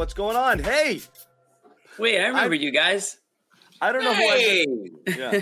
[0.00, 0.60] What's going on?
[0.60, 1.02] Hey,
[1.98, 3.18] Wait, I remember you guys.
[3.82, 5.10] I don't know Hey, who I.
[5.18, 5.40] Yeah.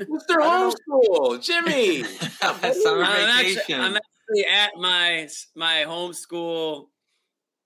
[0.00, 0.36] Mr.
[0.36, 2.02] Homeschool, Jimmy.
[2.74, 3.74] Summer I'm actually.
[3.74, 6.88] I'm actually at my my homeschool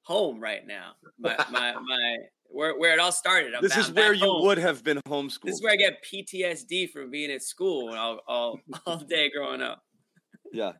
[0.02, 0.92] home right now.
[1.18, 3.52] My my, my where where it all started.
[3.52, 4.46] I'm This ba- is where you home.
[4.46, 5.46] would have been homeschooled.
[5.46, 9.62] This is where I get PTSD from being at school all all, all day growing
[9.62, 9.82] up.
[10.52, 10.74] Yeah.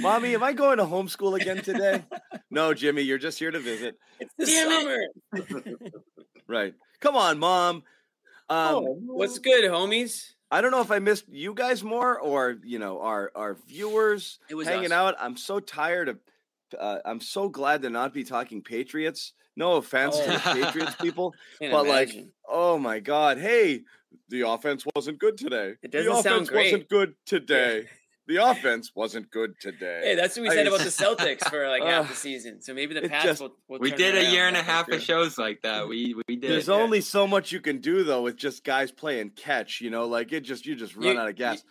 [0.00, 2.02] Mommy, am I going to homeschool again today?
[2.50, 3.96] no, Jimmy, you're just here to visit.
[4.20, 5.64] It's the Damn summer.
[6.46, 6.74] Right.
[7.00, 7.76] Come on, Mom.
[7.76, 7.82] Um,
[8.50, 10.32] Oh, What's good, homies?
[10.50, 14.38] I don't know if I missed you guys more or you know our our viewers
[14.50, 14.92] It was hanging us.
[14.92, 15.14] out.
[15.18, 16.18] I'm so tired of.
[16.78, 19.32] Uh, I'm so glad to not be talking Patriots.
[19.56, 20.54] No offense to the Oh.
[20.64, 22.10] Patriots people, Can't but like,
[22.48, 23.82] oh my God, hey,
[24.28, 25.74] the offense wasn't good today.
[25.82, 27.86] It the doesn't sound offense wasn't good today.
[28.26, 30.00] The offense wasn't good today.
[30.02, 32.62] Hey, that's what we I said about the Celtics for like half the season.
[32.62, 34.62] So maybe the It Pats just- will, will we turn did a year and a
[34.62, 34.96] half through.
[34.96, 35.86] of shows like that.
[35.88, 36.50] We we did.
[36.50, 36.74] There's yeah.
[36.74, 39.80] only so much you can do though with just guys playing catch.
[39.82, 41.62] You know, like it just you just run You- out of gas.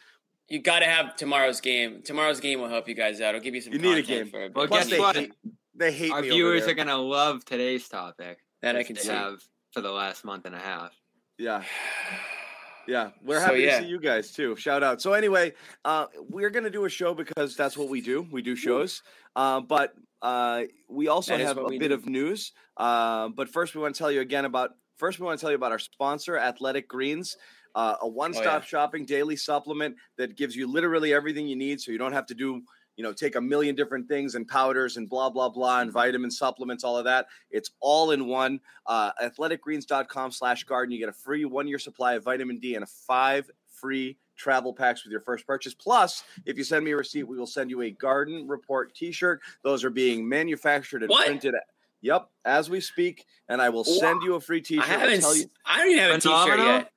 [0.50, 2.02] You got to have tomorrow's game.
[2.04, 3.30] Tomorrow's game will help you guys out.
[3.30, 3.74] It'll give you some.
[3.74, 4.28] You need a game.
[4.28, 4.56] For a bit.
[4.56, 5.16] Well, Plus guess they what?
[5.16, 5.32] hate-
[5.76, 6.72] They hate Our me over viewers there.
[6.72, 8.38] are gonna love today's topic.
[8.62, 10.92] that I can have for the last month and a half.
[11.40, 11.64] Yeah.
[12.88, 13.78] Yeah, we're So, happy yeah.
[13.80, 14.56] to see you guys too.
[14.56, 15.02] Shout out.
[15.02, 15.54] So anyway,
[15.86, 18.28] uh, we're gonna do a show because that's what we do.
[18.32, 19.02] We do shows,
[19.36, 21.94] uh, but uh, we also That have a bit do.
[21.94, 22.52] of news.
[22.78, 24.72] Uh, but first, we want to tell you again about.
[24.98, 27.36] First, we want to tell you about our sponsor, Athletic Greens,
[27.76, 28.62] uh, a one-stop Oh, yeah.
[28.62, 32.36] shopping daily supplement that gives you literally everything you need, so you don't have to
[32.36, 32.62] do.
[32.96, 36.30] You know, take a million different things and powders and blah blah blah and vitamin
[36.30, 37.28] supplements, all of that.
[37.50, 40.92] It's all in one uh, athleticgreens.com slash garden.
[40.92, 44.74] You get a free one year supply of vitamin D and a five free travel
[44.74, 45.74] packs with your first purchase.
[45.74, 49.12] Plus, if you send me a receipt, we will send you a garden report t
[49.12, 49.42] shirt.
[49.64, 51.26] Those are being manufactured and What?
[51.26, 51.56] printed.
[52.02, 54.84] Yep, as we speak, and I will send you a free t shirt.
[54.84, 55.22] I, haven't.
[55.22, 56.92] Tell you s- I don't even have a T-shirt yet.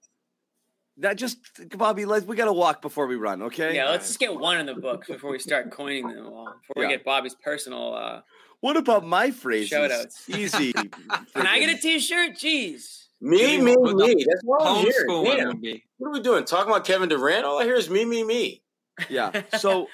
[0.98, 1.38] That just
[1.76, 3.74] Bobby, let's we gotta walk before we run, okay?
[3.74, 6.54] Yeah, let's just get one in the book before we start coining them all.
[6.66, 6.88] Before Yeah.
[6.88, 7.94] we get Bobby's personal.
[7.94, 8.20] Uh,
[8.60, 9.68] What about my phrases?
[9.68, 10.24] Shout-outs.
[10.28, 10.72] Easy.
[11.34, 12.32] can I get a T-shirt?
[12.36, 13.04] Jeez.
[13.20, 14.24] Me, me, Well, the me.
[14.28, 15.08] That's what I'm hearing.
[15.08, 15.80] Homeschool Damn.
[15.98, 16.44] What are we doing?
[16.44, 17.44] Talking about Kevin Durant?
[17.44, 18.62] All I hear is me, me, me.
[19.08, 19.42] Yeah.
[19.58, 19.88] So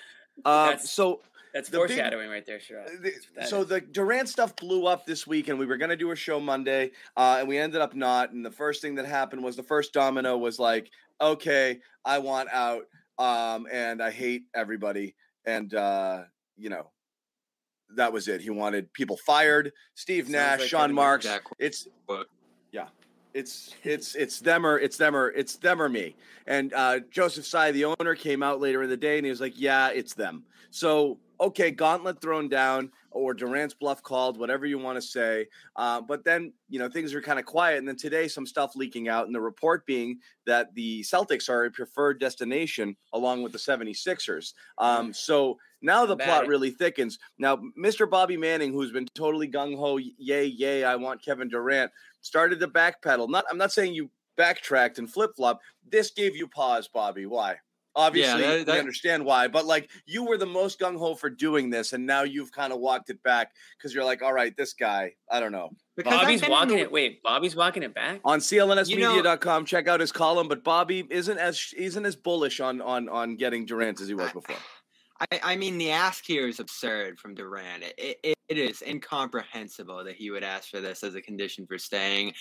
[0.44, 1.20] uh so
[1.52, 3.02] That's The big- foreshadowing right there, Sherrod.
[3.02, 3.68] The- That's what that so is.
[3.68, 6.40] the Durant stuff blew up this week, and we were going to do a show
[6.40, 8.32] Monday, uh, and we ended up not.
[8.32, 10.90] And the first thing that happened was the first domino was like,
[11.20, 12.84] "Okay, I want out,
[13.18, 15.14] um, and I hate everybody,"
[15.44, 16.22] and uh,
[16.56, 16.90] you know,
[17.96, 18.40] that was it.
[18.40, 19.72] He wanted people fired.
[19.94, 21.26] Steve Sounds Nash, like Sean Marks.
[21.58, 22.26] It's But
[23.34, 26.14] it's it's it's them or it's them or it's them or me.
[26.46, 29.40] And uh, Joseph Tsai, the owner, came out later in the day and he was
[29.40, 34.78] like, "Yeah, it's them." So okay, gauntlet thrown down or Durant's bluff called, whatever you
[34.78, 35.47] want to say.
[35.76, 38.75] Uh, but then you know things are kind of quiet, and then today some stuff
[38.76, 43.52] leaking out, and the report being that the Celtics are a preferred destination along with
[43.52, 44.54] the 76ers.
[44.78, 47.19] Um, so now the plot really thickens.
[47.38, 48.08] Now, Mr.
[48.08, 52.69] Bobby Manning, who's been totally gung ho, yay, yay, I want Kevin Durant, started to
[52.69, 53.28] backpedal.
[53.28, 55.60] Not, I'm not saying you backtracked and flip flop.
[55.88, 57.26] This gave you pause, Bobby.
[57.26, 57.56] Why?
[57.94, 61.28] Obviously, that- we that- understand why, but like you were the most gung ho for
[61.28, 64.56] doing this, and now you've kind of walked it back because you're like, all right,
[64.56, 65.70] this guy, I don't know.
[65.97, 66.92] because I've Bobby's been in walking the- it.
[66.92, 68.20] Wait, Bobby's walking it back.
[68.25, 70.48] On clnsmedia.com, You check out his column.
[70.48, 74.32] But Bobby isn't as isn't as bullish on on on getting Durant as he was
[74.32, 74.56] before.
[75.30, 77.84] I, I mean, the ask here is absurd from Durant.
[77.96, 81.78] It, it, it is incomprehensible that he would ask for this as a condition for
[81.78, 82.32] staying.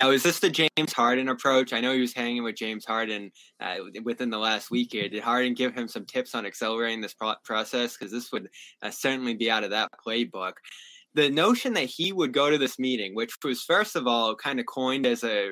[0.00, 1.72] Now, is this the James Harden approach?
[1.72, 3.30] I know he was hanging with James Harden
[3.60, 5.08] uh, within the last week here.
[5.08, 7.96] Did Harden give him some tips on accelerating this pro- process?
[7.96, 8.48] Because this would
[8.82, 10.54] uh, certainly be out of that playbook.
[11.14, 14.60] The notion that he would go to this meeting, which was, first of all, kind
[14.60, 15.50] of coined as a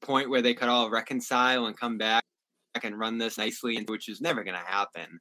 [0.00, 2.22] point where they could all reconcile and come back
[2.82, 5.20] and run this nicely, which is never going to happen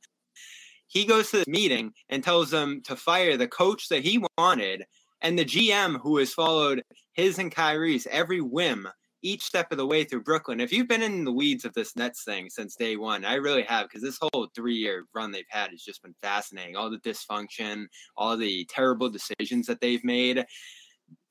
[0.94, 4.86] he goes to this meeting and tells them to fire the coach that he wanted
[5.22, 6.84] and the GM who has followed
[7.14, 8.88] his and Kyrie's every whim
[9.24, 10.60] each step of the way through Brooklyn.
[10.60, 13.64] If you've been in the weeds of this Nets thing since day one, I really
[13.64, 16.76] have because this whole three year run they've had has just been fascinating.
[16.76, 17.86] All the dysfunction,
[18.16, 20.46] all the terrible decisions that they've made.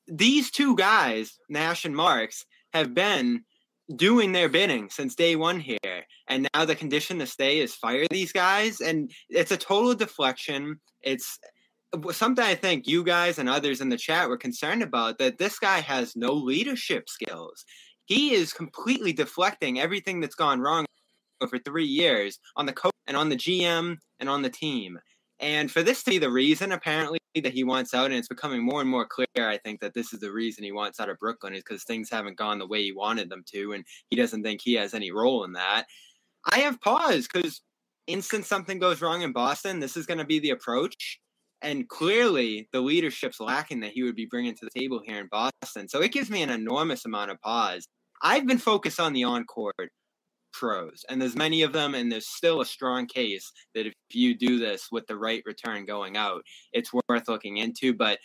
[0.07, 3.45] These two guys, Nash and Marks, have been
[3.95, 6.05] doing their bidding since day one here.
[6.27, 8.81] And now the condition to stay is fire these guys.
[8.81, 10.79] And it's a total deflection.
[11.01, 11.37] It's
[12.11, 15.59] something I think you guys and others in the chat were concerned about that this
[15.59, 17.65] guy has no leadership skills.
[18.05, 20.85] He is completely deflecting everything that's gone wrong
[21.41, 24.97] over three years on the coach and on the GM and on the team.
[25.43, 28.63] And for this to be the reason, apparently, that he wants out, and it's becoming
[28.63, 29.27] more and more clear.
[29.37, 32.09] I think that this is the reason he wants out of Brooklyn is because things
[32.09, 35.11] haven't gone the way he wanted them to, and he doesn't think he has any
[35.11, 35.83] role in that.
[36.49, 37.61] I have pause because
[38.07, 41.19] instant something goes wrong in Boston, this is going to be the approach.
[41.61, 45.27] And clearly, the leadership's lacking that he would be bringing to the table here in
[45.27, 45.89] Boston.
[45.89, 47.85] So it gives me an enormous amount of pause.
[48.21, 49.91] I've been focused on the on court
[50.53, 54.37] pros, and there's many of them, and there's still a strong case that if you
[54.37, 57.93] do this with the right return going out, it's worth looking into.
[57.93, 58.19] But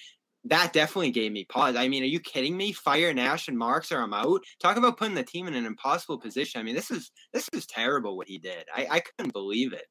[0.45, 1.77] that definitely gave me pause.
[1.77, 2.73] I mean, are you kidding me?
[2.73, 4.43] Fire Nash and Marks or I'm out.
[4.61, 6.61] Talk about putting the team in an impossible position.
[6.61, 8.65] I mean, this is this is terrible what he did.
[8.75, 9.87] I, I couldn't believe it.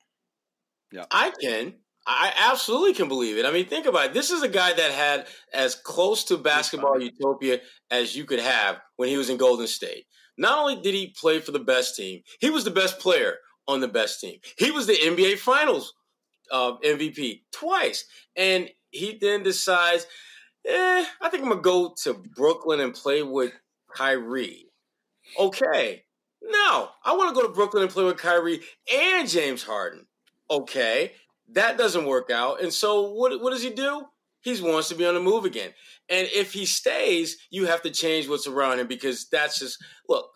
[0.91, 1.75] Yeah, I can.
[2.09, 3.45] I absolutely can believe it.
[3.45, 4.13] I mean, think about it.
[4.13, 7.59] This is a guy that had as close to basketball utopia
[7.91, 10.05] as you could have when he was in Golden State.
[10.37, 13.37] Not only did he play for the best team, he was the best player
[13.67, 14.39] on the best team.
[14.57, 15.93] He was the NBA Finals
[16.51, 18.05] uh, MVP twice.
[18.35, 20.05] And he then decides,
[20.65, 23.53] eh, I think I'm going to go to Brooklyn and play with
[23.93, 24.67] Kyrie.
[25.37, 26.03] Okay.
[26.41, 28.61] No, I want to go to Brooklyn and play with Kyrie
[28.93, 30.05] and James Harden.
[30.49, 31.13] Okay.
[31.49, 32.61] That doesn't work out.
[32.61, 34.05] And so what, what does he do?
[34.47, 35.71] He wants to be on the move again.
[36.07, 40.29] And if he stays, you have to change what's around him because that's just look.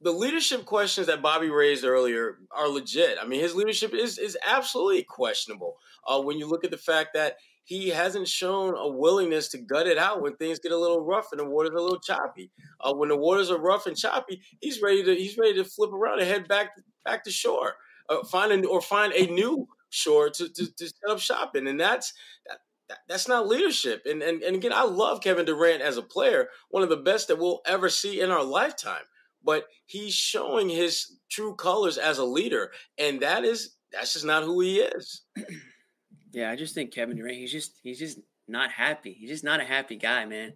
[0.00, 3.18] The leadership questions that Bobby raised earlier are legit.
[3.20, 5.74] I mean, his leadership is is absolutely questionable.
[6.06, 9.88] Uh, when you look at the fact that he hasn't shown a willingness to gut
[9.88, 12.50] it out when things get a little rough and the waters a little choppy.
[12.80, 15.92] Uh, when the waters are rough and choppy, he's ready to he's ready to flip
[15.92, 16.70] around and head back
[17.04, 17.74] back to shore,
[18.08, 21.80] uh, find a, or find a new shore to, to, to set up shopping, and
[21.80, 22.14] that's
[22.46, 22.58] that,
[23.08, 24.02] that's not leadership.
[24.06, 27.28] And, and and again, I love Kevin Durant as a player, one of the best
[27.28, 29.02] that we'll ever see in our lifetime.
[29.44, 34.42] But he's showing his true colors as a leader, and that is that's just not
[34.42, 35.22] who he is.
[36.30, 39.12] Yeah, I just think Kevin Durant, he's just he's just not happy.
[39.12, 40.52] He's just not a happy guy, man.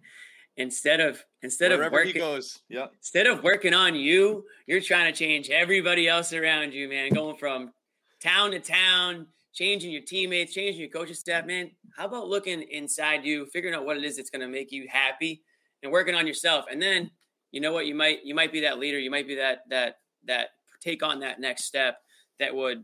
[0.55, 2.87] Instead of instead Wherever of working, he goes, yeah.
[2.97, 7.09] Instead of working on you, you're trying to change everybody else around you, man.
[7.09, 7.73] Going from
[8.21, 11.71] town to town, changing your teammates, changing your coaching staff, man.
[11.95, 14.87] How about looking inside you, figuring out what it is that's going to make you
[14.89, 15.43] happy,
[15.81, 16.65] and working on yourself?
[16.71, 17.11] And then,
[17.51, 17.85] you know what?
[17.85, 18.99] You might you might be that leader.
[18.99, 20.49] You might be that that that
[20.81, 21.97] take on that next step
[22.39, 22.83] that would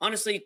[0.00, 0.44] honestly.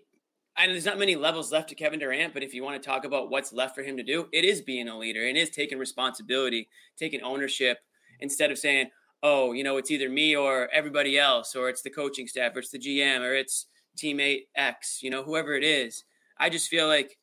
[0.60, 3.04] And there's not many levels left to Kevin Durant, but if you want to talk
[3.04, 5.78] about what's left for him to do, it is being a leader and is taking
[5.78, 7.78] responsibility, taking ownership
[8.18, 8.90] instead of saying,
[9.22, 12.58] "Oh, you know, it's either me or everybody else, or it's the coaching staff, or
[12.58, 13.66] it's the GM, or it's
[13.98, 16.04] teammate X, you know, whoever it is.
[16.38, 17.18] I just feel like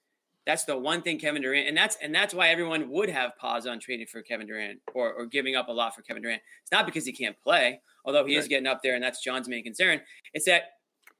[0.45, 3.65] that's the one thing Kevin Durant, and that's and that's why everyone would have pause
[3.65, 6.41] on trading for Kevin Durant or, or giving up a lot for Kevin Durant.
[6.61, 8.41] It's not because he can't play, although he right.
[8.41, 10.01] is getting up there, and that's John's main concern.
[10.33, 10.63] It's that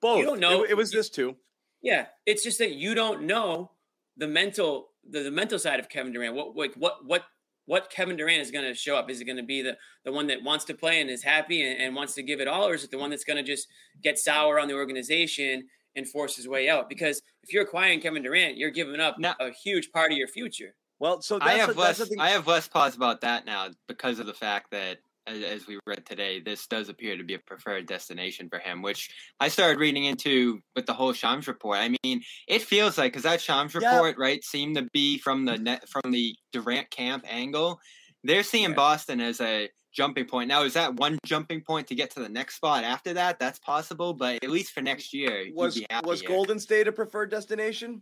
[0.02, 0.20] both.
[0.20, 0.64] You don't know.
[0.64, 1.36] It, it was this too.
[1.82, 3.72] Yeah, it's just that you don't know
[4.18, 6.36] the mental the, the mental side of Kevin Durant.
[6.36, 7.24] What like what what
[7.66, 9.10] what Kevin Durant is going to show up?
[9.10, 11.62] Is it going to be the the one that wants to play and is happy
[11.64, 13.44] and, and wants to give it all, or is it the one that's going to
[13.44, 13.68] just
[14.02, 16.90] get sour on the organization and force his way out?
[16.90, 20.28] Because if you're acquiring Kevin Durant, you're giving up now, a huge part of your
[20.28, 20.76] future.
[21.00, 24.28] Well, so I have a, less I have less pause about that now because of
[24.28, 27.88] the fact that as, as, we read today, this does appear to be a preferred
[27.88, 31.80] destination for him, which I started reading into with the whole Shams report.
[31.80, 34.24] I mean, it feels like because that Shams report, yeah.
[34.24, 37.80] right, seemed to be from the net from the Durant camp angle.
[38.24, 38.76] They're seeing yeah.
[38.76, 40.48] Boston as a jumping point.
[40.48, 43.40] Now, is that one jumping point to get to the next spot after that?
[43.40, 46.22] That's possible, but at least for next year, was was.
[46.22, 48.02] Golden State a preferred destination?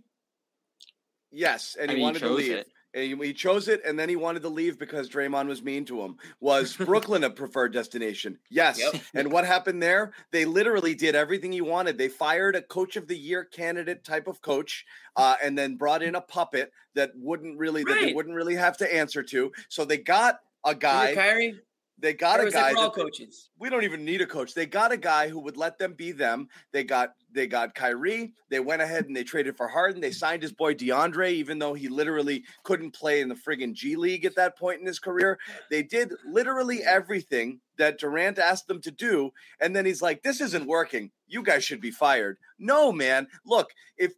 [1.31, 2.51] Yes, and I he mean, wanted he to leave.
[2.51, 2.67] It.
[2.93, 6.01] He, he chose it, and then he wanted to leave because Draymond was mean to
[6.01, 6.17] him.
[6.39, 8.37] Was Brooklyn a preferred destination?
[8.49, 8.79] Yes.
[8.79, 9.01] Yep.
[9.15, 10.13] And what happened there?
[10.31, 11.97] They literally did everything he wanted.
[11.97, 14.85] They fired a coach of the year candidate type of coach,
[15.15, 18.77] uh, and then brought in a puppet that wouldn't really that they wouldn't really have
[18.77, 19.51] to answer to.
[19.69, 21.15] So they got a guy.
[21.15, 21.59] Kyrie,
[21.99, 22.73] They got a guy.
[22.73, 23.49] all that they- coaches?
[23.59, 24.53] we don't even need a coach.
[24.53, 26.49] They got a guy who would let them be them.
[26.71, 28.33] They got they got Kyrie.
[28.49, 30.01] They went ahead and they traded for Harden.
[30.01, 33.95] They signed his boy DeAndre, even though he literally couldn't play in the friggin' G
[33.95, 35.39] League at that point in his career.
[35.69, 39.31] They did literally everything that Durant asked them to do,
[39.61, 41.11] and then he's like, "This isn't working.
[41.27, 43.27] You guys should be fired." No, man.
[43.45, 44.13] Look, if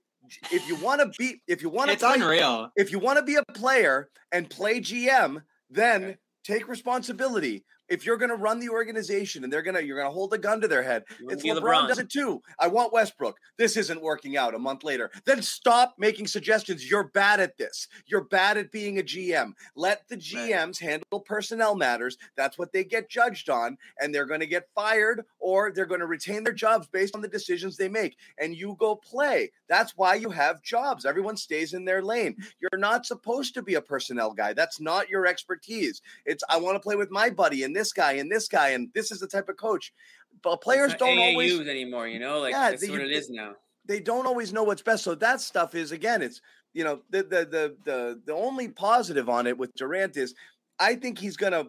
[0.52, 2.72] if you want to be, if you want to, It's unreal.
[2.76, 7.64] if you want to be a player and play GM, then take responsibility.
[7.90, 10.34] If you're going to run the organization and they're going to you're going to hold
[10.34, 11.88] a gun to their head it's LeBron, LeBron.
[11.88, 12.42] does it too.
[12.60, 13.38] I want westbrook.
[13.58, 15.12] This isn't working out a month later.
[15.26, 16.90] Then stop making suggestions.
[16.90, 17.88] You're bad at this.
[18.06, 22.18] You're bad at being a gm let the gms handle personnel matters.
[22.36, 26.00] That's what they get judged on and they're going to get fired or they're going
[26.00, 28.18] to retain their jobs based on the decisions they make.
[28.38, 29.52] And you go play.
[29.68, 31.06] That's why you have jobs.
[31.06, 32.36] Everyone stays in their lane.
[32.60, 34.54] You're not supposed to be a personnel guy.
[34.54, 36.02] That's not your expertise.
[36.26, 38.90] It's I want to play with my buddy and this guy and this guy and
[38.96, 39.94] this is the type of coach.
[40.42, 42.08] But players don't AAUs always anymore.
[42.08, 43.54] You know, like Yeah, that's the- what it is now.
[43.86, 45.04] they don't always know what's best.
[45.04, 46.42] So that stuff is again, it's
[46.74, 50.34] you know the the the the the only positive on it with Durant is
[50.80, 51.66] I think he's gonna.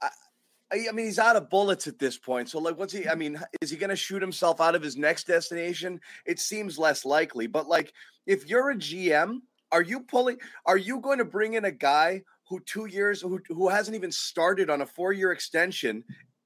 [0.00, 0.08] I,
[0.72, 2.48] I I mean, he's out of bullets at this point.
[2.48, 3.06] So, like, what's he?
[3.08, 6.00] I mean, is he going to shoot himself out of his next destination?
[6.24, 7.46] It seems less likely.
[7.46, 7.92] But, like,
[8.26, 10.38] if you're a GM, are you pulling?
[10.64, 14.12] Are you going to bring in a guy who two years who who hasn't even
[14.12, 16.04] started on a four year extension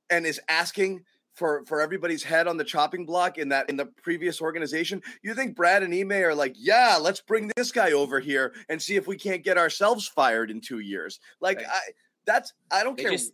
[0.08, 3.86] and is asking for for everybody's head on the chopping block in that in the
[4.02, 5.02] previous organization?
[5.22, 8.80] You think Brad and Ime are like, yeah, let's bring this guy over here and
[8.80, 11.18] see if we can't get ourselves fired in two years?
[11.40, 11.66] Like, Right.
[11.68, 11.80] I
[12.25, 13.12] that's I don't They care.
[13.12, 13.32] just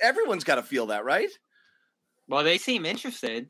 [0.00, 1.30] Everyone's got to feel that, right?
[2.26, 3.48] Well, they seem interested.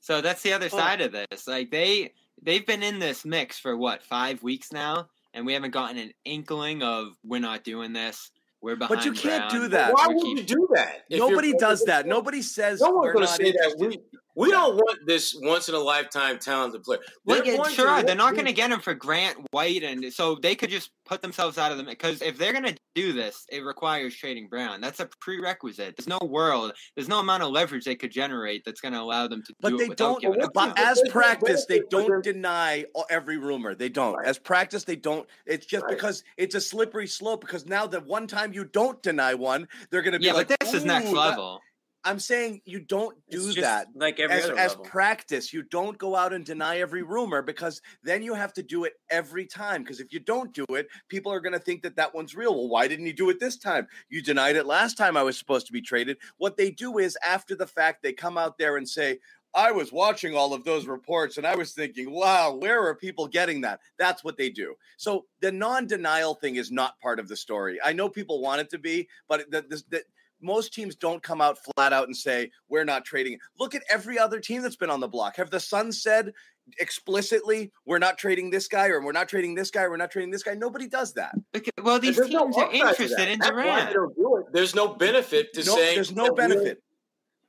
[0.00, 0.76] So that's the other Oh.
[0.76, 1.46] side of this.
[1.46, 5.70] Like they they've been in this mix for what five weeks now, and we haven't
[5.70, 8.30] gotten an inkling of we're not doing this.
[8.62, 8.98] We're behind.
[8.98, 9.94] But you can't do that.
[9.94, 11.04] Why would you do that?
[11.10, 12.06] Nobody does that.
[12.06, 13.74] Nobody says No one's we're going to say that.
[13.78, 14.00] interested.
[14.36, 17.00] We we don't want this once in a lifetime talented player.
[17.24, 19.82] Well, They're yeah, going to sure, they're not going to get him for Grant White,
[19.82, 22.76] and so they could just put themselves out of the because if they're going to
[22.94, 24.80] do this, it requires trading Brown.
[24.80, 25.96] That's a prerequisite.
[25.96, 29.26] There's no world, there's no amount of leverage they could generate that's going to allow
[29.26, 30.20] them to But do they it don't.
[30.20, 30.54] giving Well, up.
[30.54, 33.74] But as practice, they don't deny every rumor.
[33.74, 34.14] They don't.
[34.14, 34.26] Right.
[34.26, 35.28] As practice, they don't.
[35.46, 35.94] It's just Right.
[35.94, 37.40] because it's a slippery slope.
[37.40, 40.48] Because now the one time you don't deny one, they're going to be yeah, like,
[40.48, 41.60] but this is next "Ooh, that-" level.
[42.04, 43.88] I'm saying you don't do that.
[43.94, 48.22] like every as, as practice, you don't go out and deny every rumor because then
[48.22, 49.82] you have to do it every time.
[49.82, 52.54] Because if you don't do it, people are going to think that that one's real.
[52.54, 53.86] Well, why didn't you do it this time?
[54.08, 56.16] You denied it last time I was supposed to be traded.
[56.38, 59.18] What they do is after the fact, they come out there and say,
[59.54, 63.26] I was watching all of those reports and I was thinking, wow, where are people
[63.26, 63.80] getting that?
[63.98, 64.74] That's what they do.
[64.96, 67.78] So the non denial thing is not part of the story.
[67.84, 70.02] I know people want it to be, but the, the, the,
[70.42, 73.38] most teams don't come out flat out and say we're not trading.
[73.58, 75.36] Look at every other team that's been on the block.
[75.36, 76.32] Have the Suns said
[76.78, 80.10] explicitly we're not trading this guy or we're not trading this guy or we're not
[80.10, 80.54] trading this guy?
[80.54, 81.34] Nobody does that.
[81.56, 83.88] Okay, Well, these There's no teams are interested in That's Durant.
[83.88, 84.52] they don't do it.
[84.52, 86.82] There's no benefit to No, saying there's no that we benefit.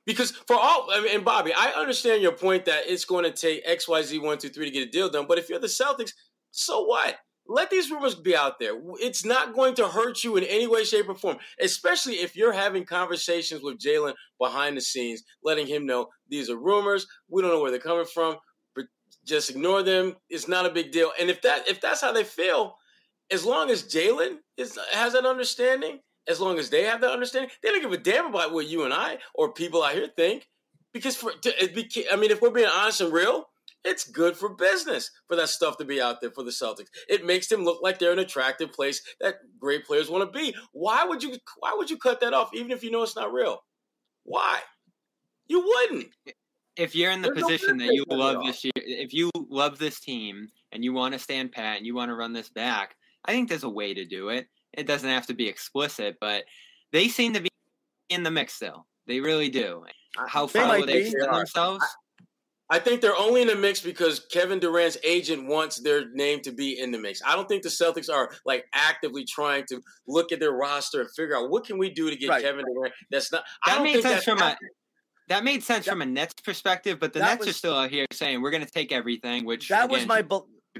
[0.04, 3.30] Because for all, I mean, and Bobby, I understand your point that it's going to
[3.30, 5.26] take X, Y, Z, one, two, three to get a deal done.
[5.28, 6.12] But if you're the Celtics,
[6.50, 7.18] so what?
[7.46, 8.80] Let these rumors be out there.
[9.00, 11.38] It's not going to hurt you in any way, shape, or form.
[11.60, 16.56] Especially if you're having conversations with Jalen behind the scenes, letting him know these are
[16.56, 17.06] rumors.
[17.28, 18.36] We don't know where they're coming from,
[18.76, 18.86] but
[19.26, 20.14] just ignore them.
[20.30, 21.10] It's not a big deal.
[21.20, 22.76] And if that if that's how they feel,
[23.30, 24.38] as long as Jalen
[24.92, 28.26] has that understanding, as long as they have that understanding, they don't give a damn
[28.26, 30.48] about what you and I or people out here think.
[30.92, 33.46] Because for to, I mean, if we're being honest and real,
[33.84, 36.88] it's good for business for that stuff to be out there for the Celtics.
[37.08, 40.54] It makes them look like they're an attractive place that great players want to be.
[40.72, 41.36] Why would you?
[41.58, 43.62] Why would you cut that off, even if you know it's not real?
[44.24, 44.60] Why?
[45.48, 46.08] You wouldn't.
[46.76, 49.78] if you're in the There's no position that you love this year, if you love
[49.78, 52.96] this team and you want to stand pat and you want to run this back,
[53.24, 54.48] I think there's a way to do it.
[54.72, 56.44] It doesn't have to be explicit, but
[56.92, 57.50] they seem to be
[58.08, 58.86] in the mix still.
[59.06, 59.84] They really do.
[60.28, 61.84] How far will they extend themselves?
[62.72, 66.52] I think they're only in the mix because Kevin Durant's agent wants their name to
[66.52, 67.20] be in the mix.
[67.22, 71.10] I don't think the Celtics are like actively trying to look at their roster and
[71.14, 72.42] figure out what can we do to get Right.
[72.42, 72.94] Kevin Durant.
[73.10, 73.44] That's not.
[73.66, 74.56] I That don't made think sense that's from a
[75.28, 78.06] that made sense That- from a Nets perspective, but the Nets are still out here
[78.10, 80.24] saying we're going to take everything, which That was my.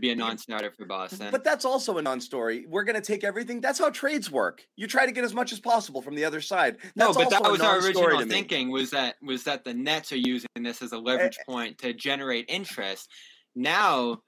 [0.00, 1.28] Be a non-starter for Boston.
[1.30, 2.66] But that's also a non-story.
[2.68, 3.60] We're going to take everything.
[3.60, 4.66] That's how trades work.
[4.76, 6.78] You try to get as much as possible from the other side.
[6.96, 10.16] No, That's but that was our original thinking was that was that the Nets are
[10.16, 11.44] using this as a eh, leverage eh.
[11.46, 13.10] point to generate interest.
[13.54, 14.22] Now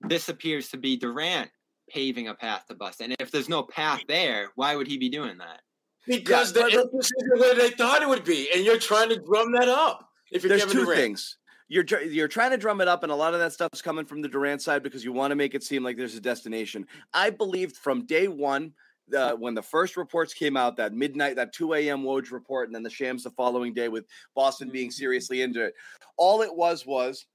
[0.00, 1.50] this appears to be Durant
[1.90, 3.06] paving a path to Boston.
[3.06, 5.60] And if there's no path there, why would he be doing that?
[6.06, 9.10] because Yeah, the but- interest isn't where they thought it would be, and you're trying
[9.10, 10.08] to drum that up.
[10.32, 11.00] If you're There's Kevin two Durant.
[11.00, 11.38] things.
[11.70, 14.20] You're you're trying to drum it up, and a lot of that stuff's coming from
[14.20, 16.84] the Durant side because you want to make it seem like there's a destination.
[17.14, 18.74] I believed from day one.
[19.16, 22.04] Uh, when the first reports came out, that midnight, that 2 a.m.
[22.04, 24.04] Woj report, and then the shams the following day with
[24.36, 25.74] Boston being seriously into it,
[26.16, 27.26] all it was was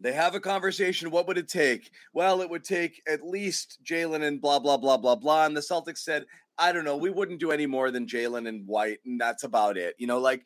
[0.00, 1.10] They have a conversation.
[1.10, 1.90] What would it take?
[2.12, 5.46] Well, it would take at least Jalen and blah blah blah blah blah.
[5.46, 6.26] And the Celtics said,
[6.58, 9.76] I don't know, we wouldn't do any more than Jalen and White, and that's about
[9.76, 9.94] it.
[9.98, 10.44] You know, like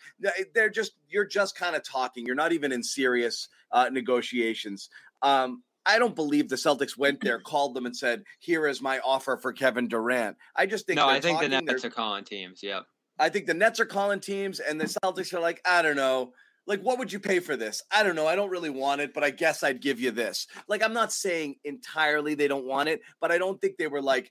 [0.55, 2.27] they're just you're just kind of talking.
[2.27, 4.88] You're not even in serious uh, negotiations.
[5.23, 9.00] Um, I don't believe the Celtics went there, called them, and said, "Here is my
[9.00, 11.09] offer for Kevin Durant." I just think no.
[11.09, 12.62] I think talking, the Nets are calling teams.
[12.62, 12.85] Yep.
[13.19, 16.33] I think the Nets are calling teams, and the Celtics are like, I don't know.
[16.67, 17.83] Like, what would you pay for this?
[17.91, 18.27] I don't know.
[18.27, 20.47] I don't really want it, but I guess I'd give you this.
[20.69, 24.03] Like, I'm not saying entirely they don't want it, but I don't think they were
[24.03, 24.31] like,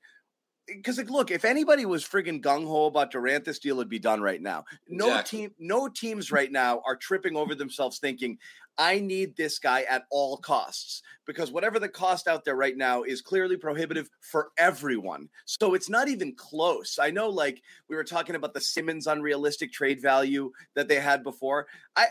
[0.67, 3.99] because like, look, if anybody was friggin' gung ho about Durant, this deal would be
[3.99, 4.65] done right now.
[4.87, 5.39] No exactly.
[5.39, 8.37] team, no teams right now are tripping over themselves thinking,
[8.77, 13.03] I need this guy at all costs because whatever the cost out there right now
[13.03, 15.29] is clearly prohibitive for everyone.
[15.45, 16.99] So it's not even close.
[17.01, 21.23] I know, like we were talking about the Simmons unrealistic trade value that they had
[21.23, 21.67] before.
[21.95, 22.07] I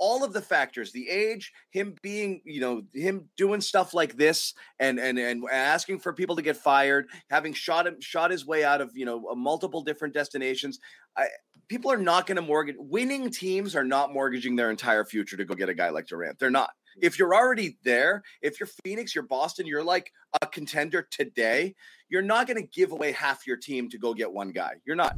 [0.00, 4.54] all of the factors the age him being you know him doing stuff like this
[4.80, 8.64] and and and asking for people to get fired having shot him shot his way
[8.64, 10.80] out of you know uh, multiple different destinations.
[11.16, 11.26] I,
[11.68, 15.44] people are not going to mortgage winning teams are not mortgaging their entire future to
[15.44, 16.38] go get a guy like durant.
[16.38, 16.70] They're not.
[16.98, 17.04] Mm.
[17.04, 21.74] If you're already there if you're phoenix you're boston you're like a contender today
[22.08, 24.72] you're not going to give away half your team to go get one guy.
[24.84, 25.16] You're not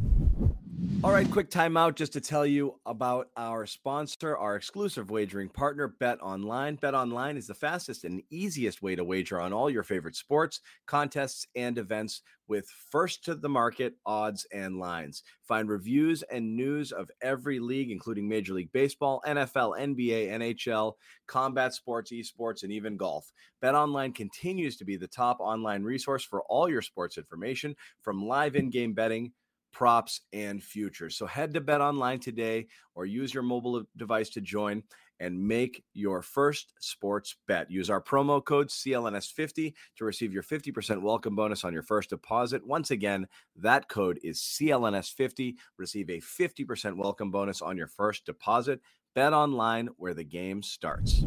[1.04, 5.88] all right, quick timeout just to tell you about our sponsor, our exclusive wagering partner,
[5.88, 6.76] Bet Online.
[6.76, 10.60] Bet Online is the fastest and easiest way to wager on all your favorite sports,
[10.86, 15.24] contests, and events with first to the market odds and lines.
[15.42, 20.92] Find reviews and news of every league, including Major League Baseball, NFL, NBA, NHL,
[21.26, 23.32] combat sports, esports, and even golf.
[23.60, 28.24] Bet Online continues to be the top online resource for all your sports information, from
[28.24, 29.32] live in game betting
[29.72, 31.16] props, and futures.
[31.16, 34.82] So head to Bet Online today or use your mobile device to join
[35.20, 37.70] and make your first sports bet.
[37.70, 42.66] Use our promo code CLNS50 to receive your 50% welcome bonus on your first deposit.
[42.66, 45.54] Once again, that code is CLNS50.
[45.78, 48.80] Receive a 50% welcome bonus on your first deposit.
[49.14, 51.24] Bet online where the game starts.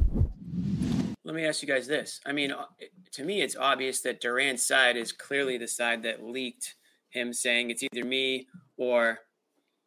[1.24, 2.20] Let me ask you guys this.
[2.26, 2.66] I mean, uh,
[3.14, 6.76] to me, it's obvious that Durant's side is clearly the side that leaked
[7.10, 8.48] him saying it's either me
[8.78, 9.20] or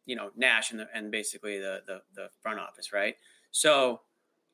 [0.05, 3.15] you know Nash and the, and basically the, the the front office, right?
[3.51, 4.01] So,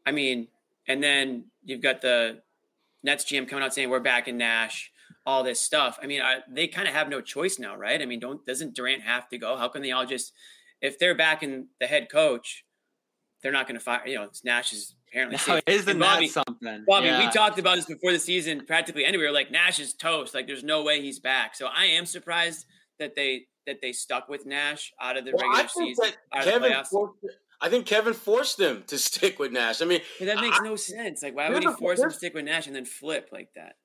[0.05, 0.48] I mean,
[0.88, 2.41] and then you've got the
[3.03, 4.91] Nets GM coming out saying we're back in Nash,
[5.25, 5.98] all this stuff.
[6.01, 8.01] I mean, I, they kind of have no choice now, right?
[8.01, 9.57] I mean, don't doesn't Durant have to go?
[9.57, 10.33] How can they all just
[10.81, 12.64] if they're back in the head coach,
[13.46, 14.01] they're not going to fire?
[14.08, 15.38] You know, Nash is apparently.
[15.48, 16.84] No, isn't Bobby, that something?
[16.88, 17.24] Bobby, yeah.
[17.24, 18.66] we talked about this before the season.
[18.66, 20.34] Practically anywhere, like Nash is toast.
[20.34, 21.53] Like there's no way he's back.
[21.55, 22.66] So I am surprised
[22.98, 26.05] that they that they stuck with Nash out of the well, regular season.
[26.34, 27.14] Kevin forced,
[27.62, 29.79] I think Kevin forced them to stick with Nash.
[29.79, 31.22] I mean, but that makes I, no sense.
[31.22, 33.75] Like, why would he force them to stick with Nash and then flip like that?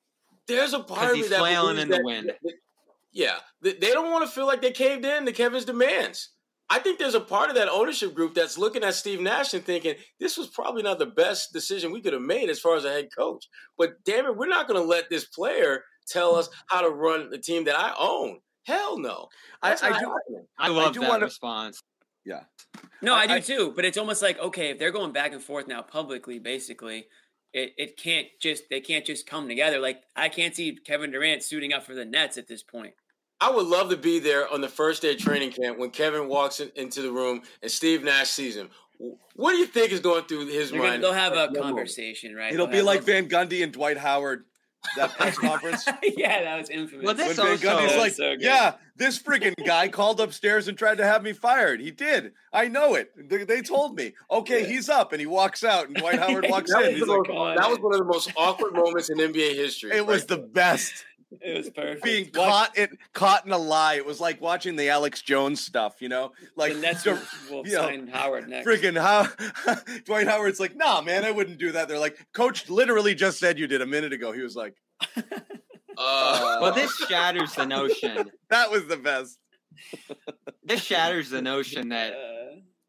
[0.48, 2.32] There's a part of me that flailing in the wind.
[2.42, 2.54] That,
[3.12, 6.30] yeah, they don't want to feel like they caved in to Kevin's demands.
[6.72, 9.64] I think there's a part of that ownership group that's looking at Steve Nash and
[9.64, 12.84] thinking this was probably not the best decision we could have made as far as
[12.84, 13.48] a head coach.
[13.76, 17.28] But damn it, we're not going to let this player tell us how to run
[17.30, 18.38] the team that I own.
[18.64, 19.28] Hell no.
[19.62, 20.14] I, I, do.
[20.58, 21.82] I love I do that wanna, response.
[22.24, 22.44] Yeah.
[23.02, 23.72] No, I, I do too.
[23.74, 27.06] But it's almost like okay, if they're going back and forth now publicly, basically,
[27.52, 29.80] it, it can't just they can't just come together.
[29.80, 32.94] Like I can't see Kevin Durant suiting up for the Nets at this point.
[33.40, 36.28] I would love to be there on the first day of training camp when Kevin
[36.28, 38.68] walks in, into the room and Steve Nash sees him.
[39.34, 41.02] What do you think is going through his They're mind?
[41.02, 42.52] Gonna, they'll have a conversation, right?
[42.52, 44.44] It'll they'll be like Van Gundy and Dwight Howard
[44.96, 45.86] that press conference.
[46.02, 47.04] yeah, that was infamous.
[47.04, 50.98] Well, this when Van Gundy's like, so yeah, this freaking guy called upstairs and tried
[50.98, 51.80] to have me fired.
[51.80, 52.32] He did.
[52.52, 53.10] I know it.
[53.16, 54.14] They, they told me.
[54.30, 54.68] Okay, yeah.
[54.68, 56.94] he's up, and he walks out, and Dwight Howard walks in.
[56.94, 59.92] He's like, that was one of the most awkward moments in NBA history.
[59.92, 61.04] It was the best.
[61.40, 62.02] It was perfect.
[62.02, 62.48] Being what?
[62.48, 63.94] caught in caught in a lie.
[63.94, 66.32] It was like watching the Alex Jones stuff, you know.
[66.56, 67.18] Like the Nets will,
[67.50, 68.66] will you sign know, Howard next.
[68.66, 69.28] Freaking how
[70.04, 71.86] Dwight Howard's like, nah, man, I wouldn't do that.
[71.86, 74.32] They're like, Coach literally just said you did a minute ago.
[74.32, 74.74] He was like,
[75.16, 78.30] uh, well, this shatters the notion.
[78.50, 79.38] that was the best.
[80.64, 82.12] this shatters the notion that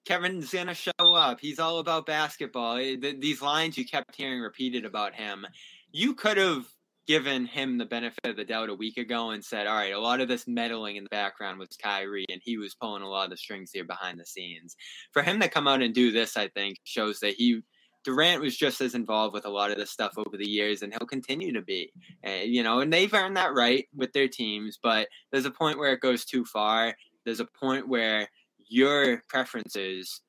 [0.06, 1.40] Kevin's gonna show up.
[1.40, 2.78] He's all about basketball.
[2.78, 5.46] These lines you kept hearing repeated about him,
[5.92, 6.66] you could have
[7.12, 10.00] given him the benefit of the doubt a week ago and said, all right, a
[10.00, 13.26] lot of this meddling in the background was Kyrie, and he was pulling a lot
[13.26, 14.78] of the strings here behind the scenes.
[15.12, 17.64] For him to come out and do this, I think, shows that he
[18.06, 20.94] Durant was just as involved with a lot of this stuff over the years, and
[20.94, 21.92] he'll continue to be.
[22.26, 25.80] Uh, you know, and they've earned that right with their teams, but there's a point
[25.80, 26.96] where it goes too far.
[27.26, 28.30] There's a point where
[28.70, 30.22] your preferences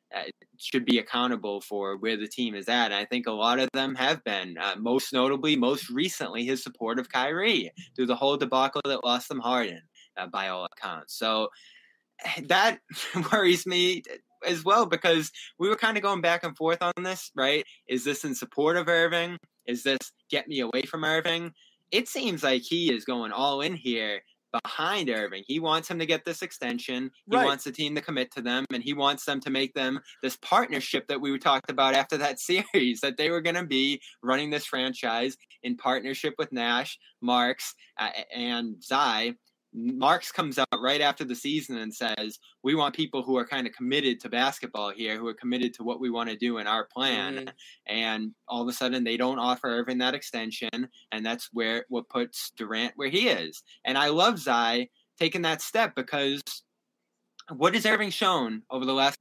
[0.58, 2.86] should be accountable for where the team is at.
[2.86, 4.56] And I think a lot of them have been.
[4.58, 9.28] Uh, most notably, most recently, his support of Kyrie through the whole debacle that lost
[9.28, 9.82] them Harden,
[10.16, 11.18] uh, by all accounts.
[11.18, 11.48] So
[12.44, 12.78] that
[13.32, 14.02] worries me
[14.46, 17.64] as well because we were kind of going back and forth on this, right?
[17.88, 19.38] Is this in support of Irving?
[19.66, 19.98] Is this
[20.30, 21.52] get me away from Irving?
[21.90, 24.22] It seems like he is going all in here
[24.64, 25.44] behind Irving.
[25.46, 27.10] He wants him to get this extension.
[27.30, 27.44] He Right.
[27.44, 30.36] wants the team to commit to them, and he wants them to make them this
[30.36, 32.38] partnership that we talked about after that
[32.74, 37.74] series that they were going to be running this franchise in partnership with Nash, Marks,
[37.98, 39.34] uh, and Tsai.
[39.74, 43.66] Marks comes out right after the season and says, "We want people who are kind
[43.66, 46.66] of committed to basketball here, who are committed to what we want to do in
[46.66, 47.52] our plan." Mhm.
[47.86, 52.08] And all of a sudden, they don't offer Irving that extension, and that's where what
[52.08, 53.62] puts Durant where he is.
[53.84, 56.42] And I love Tsai taking that step because
[57.48, 59.18] what has Irving shown over the last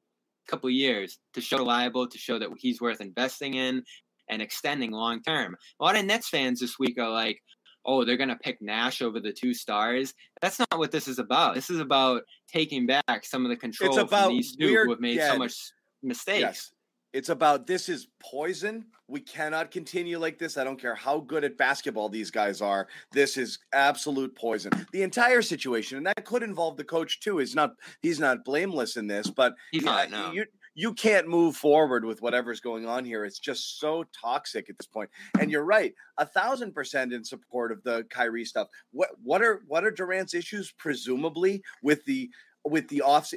[0.47, 3.85] couple of years to show reliable, to show that he's worth investing in
[4.27, 5.55] and extending long term?
[5.79, 7.41] A lot of Nets fans this week are like,
[7.85, 10.13] oh, they're going to pick Nash over the two stars.
[10.41, 11.55] That's not what this is about.
[11.55, 14.99] This is about taking back some of the control about from these two who have
[14.99, 15.55] made yeah, so much
[16.03, 16.39] mistakes.
[16.39, 16.71] Yes.
[17.13, 18.85] It's about this is poison.
[19.09, 20.57] We cannot continue like this.
[20.57, 22.87] I don't care how good at basketball these guys are.
[23.11, 24.71] This is absolute poison.
[24.93, 28.95] The entire situation, and that could involve the coach too, is not he's not blameless
[28.95, 30.31] in this, but He's not, no.
[30.31, 33.25] you you can't move forward with whatever's going on here.
[33.25, 35.09] It's just so toxic at this point.
[35.39, 38.67] And you're right, a thousand percent in support of the Kyrie stuff.
[38.91, 40.71] What what are what are Durant's issues?
[40.71, 42.29] Presumably with the
[42.63, 43.33] with the off.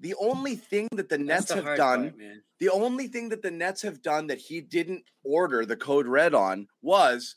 [0.00, 2.22] The only thing that the Nets the have done part,
[2.60, 6.34] the only thing that the Nets have done that he didn't order the code red
[6.34, 7.34] on was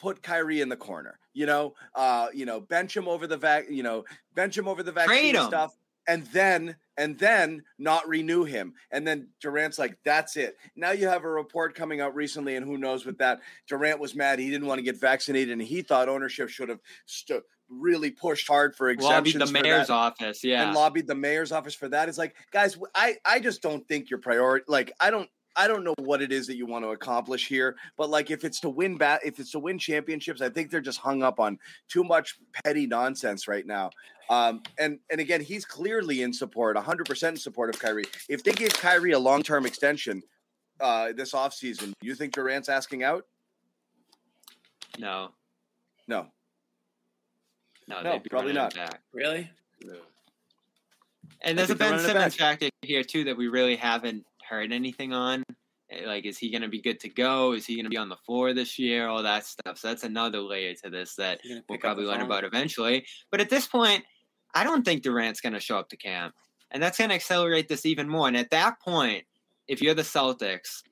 [0.00, 1.18] put Kyrie in the corner.
[1.34, 4.82] You know, uh, you know, bench him over the vac, you know, bench him over
[4.82, 8.74] the vaccine stuff, and then and then not renew him.
[8.90, 10.56] And then Durant's like, that's it.
[10.76, 13.40] Now you have a report coming out recently, and who knows with that.
[13.66, 14.38] Durant was mad.
[14.38, 18.46] He didn't want to get vaccinated, and he thought ownership should have st- really pushed
[18.46, 20.44] hard for Lobbied the mayor's office.
[20.44, 20.64] Yeah.
[20.66, 22.08] and lobbied the mayor's office for that.
[22.08, 24.66] It's like, guys, I, I just don't think your priority.
[24.68, 25.28] Like, I don't.
[25.54, 28.44] I don't know what it is that you want to accomplish here, but like if
[28.44, 31.38] it's to win bat, if it's to win championships, I think they're just hung up
[31.40, 33.90] on too much petty nonsense right now.
[34.30, 38.04] Um, and and again, he's clearly in support, 100% in support of Kyrie.
[38.28, 40.22] If they give Kyrie a long-term extension
[40.80, 43.26] uh, this offseason, you think Durant's asking out?
[44.98, 45.30] no.
[46.08, 46.26] No.
[47.88, 48.74] No, No, probably not.
[48.74, 49.00] back.
[49.12, 49.50] Really?
[49.84, 49.94] No.
[51.42, 52.60] And I there's a think they're Ben Simmons back.
[52.60, 55.42] factor here too that we really haven't heard anything on.
[55.90, 57.52] Eh, Like, is he going to be good to go?
[57.52, 59.08] Is he going to be on the floor this year?
[59.08, 59.78] All that stuff.
[59.78, 63.06] So that's another layer to this that we'll probably learn about eventually.
[63.30, 64.04] But at this point,
[64.54, 66.34] I don't think Durant's going to show up to camp,
[66.70, 68.28] and that's going to accelerate this even more.
[68.28, 69.24] And at that point,
[69.68, 70.82] if you're the Celtics,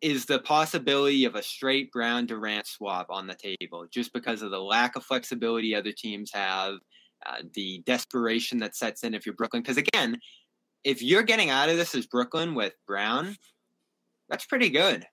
[0.00, 4.50] is the possibility of a straight Brown Durant swap on the table just because of
[4.52, 6.74] the lack of flexibility other teams have,
[7.26, 9.62] uh, the desperation that sets in if you're Brooklyn?
[9.62, 10.16] Because again,
[10.84, 13.36] if you're getting out of this as Brooklyn with Brown,
[14.28, 15.06] that's pretty good,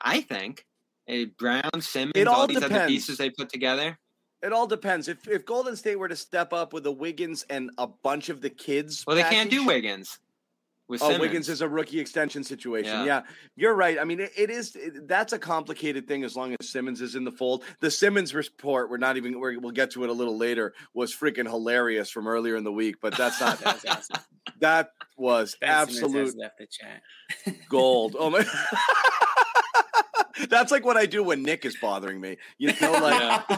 [0.00, 0.64] I think.
[1.08, 3.98] Eh, Brown, Simmons, all all these other pieces they put together.
[4.42, 5.08] It all depends.
[5.08, 8.40] If if Golden State were to step up with the Wiggins and a bunch of
[8.40, 10.18] the kids, Well, they can't do Wiggins.
[10.88, 11.20] With Oh, Simmons.
[11.20, 12.92] Wiggins is a rookie extension situation.
[12.92, 13.04] Yeah.
[13.04, 13.22] Yeah,
[13.56, 13.98] you're right.
[13.98, 14.76] I mean, it, it is.
[14.76, 17.64] It, that's a complicated thing as long as Simmons is in the fold.
[17.80, 19.40] The Simmons report, we're not even.
[19.40, 20.74] We're, we'll get to it a little later.
[20.94, 23.60] Was freaking hilarious from earlier in the week, but that's not.
[23.60, 24.22] That was awesome.
[24.60, 27.02] that was absolute left the chat.
[27.68, 28.14] gold.
[28.18, 28.44] Oh my.
[30.48, 32.36] That's like what I do when Nick is bothering me.
[32.58, 33.48] You know, like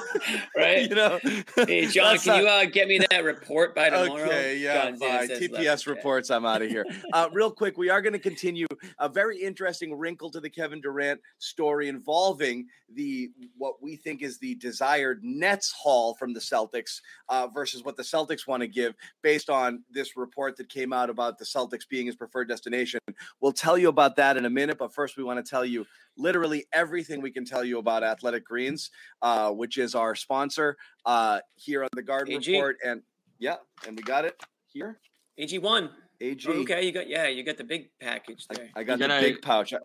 [0.57, 0.89] right?
[0.89, 1.19] you know.
[1.57, 4.25] Hey, John, can not- you uh, get me that report by tomorrow?
[4.25, 5.29] Okay, yeah, John Zannis fine.
[5.29, 6.31] left the TPS reports.
[6.31, 6.85] I'm out of here.
[7.13, 8.67] Uh, real quick, we are going to continue
[8.99, 14.39] a very interesting wrinkle to the Kevin Durant story involving the what we think is
[14.39, 18.95] the desired Nets haul from the Celtics uh, versus what the Celtics want to give,
[19.23, 23.01] based on this report that came out about the Celtics being his preferred destination.
[23.41, 25.87] We'll tell you about that in a minute, but first we want to tell you
[26.19, 28.91] literally everything we can tell you about Athletic Greens,
[29.23, 30.77] uh, which is our sponsor
[31.07, 32.51] uh, here on the Garden AG.
[32.53, 33.03] Report, and
[33.39, 34.41] yeah, and we got it
[34.73, 34.99] here.
[35.39, 35.91] AG1.
[36.21, 36.45] AG.
[36.49, 38.69] Oh, okay, you got yeah, you got the big package I, there.
[38.75, 39.73] I got You the gonna- big pouch.
[39.73, 39.79] I,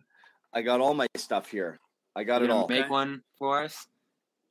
[0.52, 1.80] I got all my stuff here.
[2.16, 2.68] I got You it all.
[2.68, 2.90] Make Okay.
[2.90, 3.88] one for us.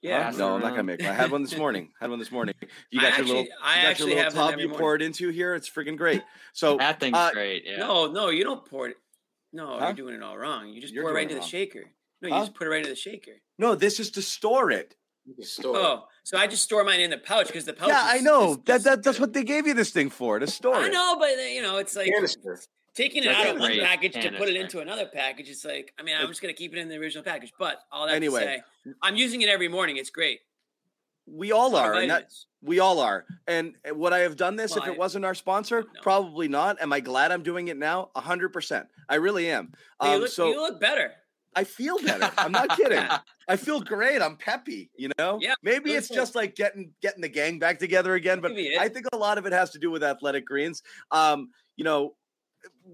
[0.00, 0.30] yeah.
[0.30, 0.36] Huh?
[0.38, 1.00] No, I'm not gonna make.
[1.00, 1.08] one.
[1.10, 1.90] I had one this morning.
[2.00, 2.54] had one this morning.
[2.90, 3.52] You I got your actually- little.
[3.62, 4.80] I you got actually your little have tub every you morning.
[4.80, 5.54] pour it into here.
[5.56, 6.22] It's freaking great.
[6.52, 7.64] So That thing's uh, great.
[7.66, 7.78] Yeah.
[7.78, 8.96] No, no, you don't pour it.
[9.52, 9.86] No, Huh?
[9.86, 10.68] you're doing it all wrong.
[10.68, 11.84] You just You're pour it right into it the shaker.
[12.20, 13.32] No, you just put it right into the shaker.
[13.58, 14.96] no, this is to store it.
[15.42, 15.76] Store.
[15.76, 17.88] Oh, so I just store mine in the pouch because the pouch.
[17.88, 18.52] yeah, is- I know.
[18.52, 20.86] is- that, is- that that's what they gave you this thing for to store I
[20.86, 20.92] it.
[20.92, 22.58] know, but uh, you know, it's like Canister.
[22.94, 25.48] taking it That's out of one great package to put it into another package.
[25.48, 27.52] It's like, I mean, I'm just gonna keep it in the original package.
[27.56, 28.40] But all that Anyway.
[28.40, 28.62] to say,
[29.00, 29.96] I'm using it every morning.
[29.96, 30.40] It's great.
[31.26, 32.32] We all are, and that,
[32.62, 33.24] we all are.
[33.46, 35.82] And would I have done this Well, if I- it wasn't our sponsor?
[35.94, 36.00] No.
[36.02, 36.80] Probably not.
[36.82, 38.10] Am I glad I'm doing it now?
[38.14, 38.86] A hundred percent.
[39.08, 39.72] I really am.
[40.00, 41.12] But you, Um, look, so you look better.
[41.54, 42.30] I feel better.
[42.38, 43.04] I'm not kidding.
[43.48, 44.20] I feel great.
[44.22, 44.90] I'm peppy.
[44.96, 45.38] You know.
[45.40, 48.40] Yeah, Maybe it's just like getting getting the gang back together again.
[48.40, 50.82] But I think a lot of it has to do with athletic greens.
[51.10, 52.14] Um, you know,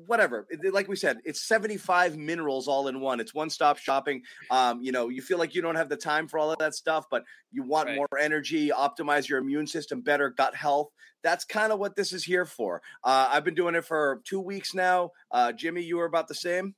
[0.06, 0.46] whatever.
[0.72, 3.20] Like we said, it's 75 minerals all in one.
[3.20, 4.22] It's one stop shopping.
[4.50, 6.74] Um, you know, you feel like you don't have the time for all of that
[6.74, 7.96] stuff, but you want Right.
[7.96, 10.90] more energy, optimize your immune system, better gut health.
[11.22, 12.80] That's kind of what this is here for.
[13.02, 15.10] Uh, I've been doing it for two weeks now.
[15.30, 16.74] Uh, Jimmy, you were about the same.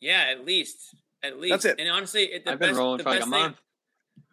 [0.00, 0.94] Yeah, at least.
[1.22, 1.50] At least.
[1.52, 1.80] That's it.
[1.80, 3.56] And honestly, it, the I've been best, rolling the for like a thing- month.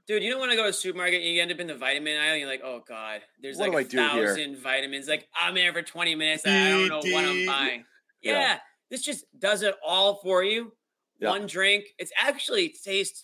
[0.07, 1.75] Dude, you don't want to go to the supermarket and you end up in the
[1.75, 4.27] vitamin aisle and you're like, oh God, there's What like do a I here?
[4.27, 5.07] thousand vitamins.
[5.07, 7.85] Like I'm there for 20 minutes and I don't know what I'm buying.
[8.21, 8.31] Yeah.
[8.39, 8.57] Yeah.
[8.89, 10.71] This just does it all for you.
[11.19, 11.29] Yeah.
[11.29, 11.85] One drink.
[11.99, 13.21] It's actually tastes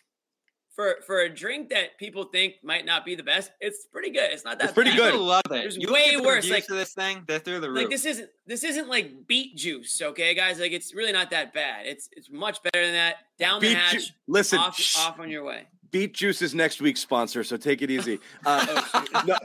[0.76, 4.30] for for a drink that people think might not be the best, it's pretty good.
[4.32, 4.98] It's not that It's pretty bad.
[4.98, 5.12] good.
[5.12, 5.50] People love it.
[5.50, 7.78] There's you way look at the worse, like- to this thing, they're through the roof.
[7.80, 10.60] Like this isn't this isn't like beet juice, okay, guys?
[10.60, 11.86] Like it's really not that bad.
[11.86, 13.16] It's it's much better than that.
[13.38, 15.68] Down the Beet ju- hatch, Listen, off shh, off on your way.
[15.92, 18.20] Beet Juice is next week's sponsor, so take it easy.
[18.46, 19.38] Uh, Oh, no,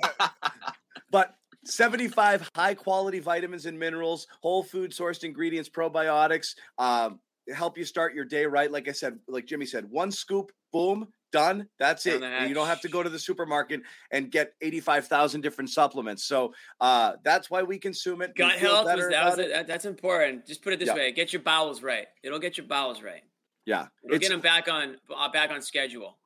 [1.10, 7.20] but 75 high quality vitamins and minerals, whole food sourced ingredients, probiotics, um,
[7.54, 8.70] help you start your day right.
[8.70, 11.68] Like I said, like Jimmy said, one scoop, boom, done.
[11.78, 12.22] That's it.
[12.48, 13.80] you don't have to go to the supermarket
[14.10, 16.24] and get 85,000 different supplements.
[16.24, 18.34] So uh, that's why we consume it.
[18.36, 19.66] Gut health was that was it.
[19.66, 20.46] That's important.
[20.46, 20.94] Just put it this Yeah.
[20.94, 22.06] way: get your bowels right.
[22.22, 23.22] It'll get your bowels right.
[23.66, 23.86] Yeah.
[24.04, 26.18] It'll It's, get them back on uh, back on schedule.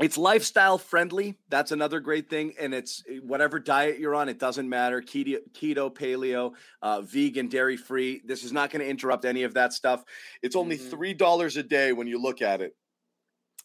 [0.00, 1.36] It's lifestyle friendly.
[1.48, 2.54] That's another great thing.
[2.58, 5.00] And it's eh, whatever diet you're on, it doesn't matter.
[5.02, 8.22] Keto, keto paleo, uh, vegan, dairy free.
[8.24, 10.04] This is not going to interrupt any of that stuff.
[10.42, 10.90] It's only Mhm.
[10.90, 12.76] $3 a day when you look at it.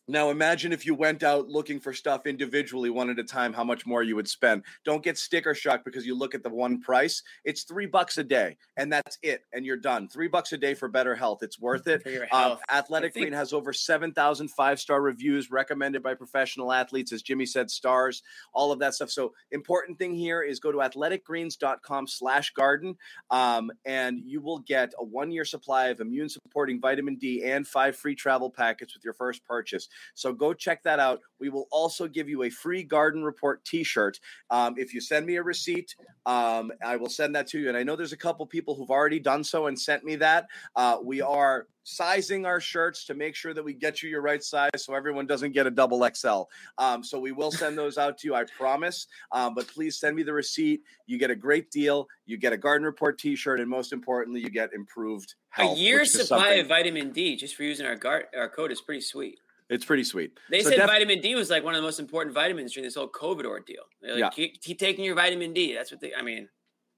[0.09, 3.63] Now imagine if you went out looking for stuff individually one at a time, how
[3.63, 4.63] much more you would spend.
[4.83, 7.23] Don't get sticker shock because you look at the one price.
[7.45, 10.09] It's three bucks a day, and that's it, and you're done.
[10.09, 11.39] Three bucks a day for better health.
[11.41, 12.03] It's worth it.
[12.33, 12.61] Um, health.
[12.71, 17.45] Athletic think- Green has over 7,000 five star reviews recommended by professional athletes, as Jimmy
[17.45, 19.09] said, stars, all of that stuff.
[19.09, 22.95] So, important thing here is go to athleticgreens.com slash garden,
[23.29, 27.67] um, and you will get a one year supply of immune supporting vitamin D and
[27.67, 29.89] five free travel packets with your first purchase.
[30.15, 31.19] So, go check that out.
[31.39, 34.19] We will also give you a free garden report t shirt.
[34.49, 37.67] Um, if you send me a receipt, um, I will send that to you.
[37.67, 40.47] And I know there's a couple people who've already done so and sent me that.
[40.75, 44.43] Uh, we are sizing our shirts to make sure that we get you your right
[44.43, 46.43] size so everyone doesn't get a double XL.
[46.77, 49.07] Um, so we will send those out to you, I promise.
[49.31, 50.81] Um, but please send me the receipt.
[51.05, 52.07] You get a great deal.
[52.25, 53.59] You get a Garden Report t shirt.
[53.59, 55.77] And most importantly, you get improved health.
[55.77, 59.01] a year's supply of vitamin D just for using our guard, our code is pretty
[59.01, 59.39] sweet.
[59.69, 60.37] It's pretty sweet.
[60.49, 62.85] They So said def- vitamin D was like one of the most important vitamins during
[62.85, 63.83] this whole COVID ordeal.
[64.01, 64.29] They're like, Yeah.
[64.29, 65.73] keep, keep taking your vitamin D.
[65.73, 66.13] That's what they.
[66.13, 66.49] I mean,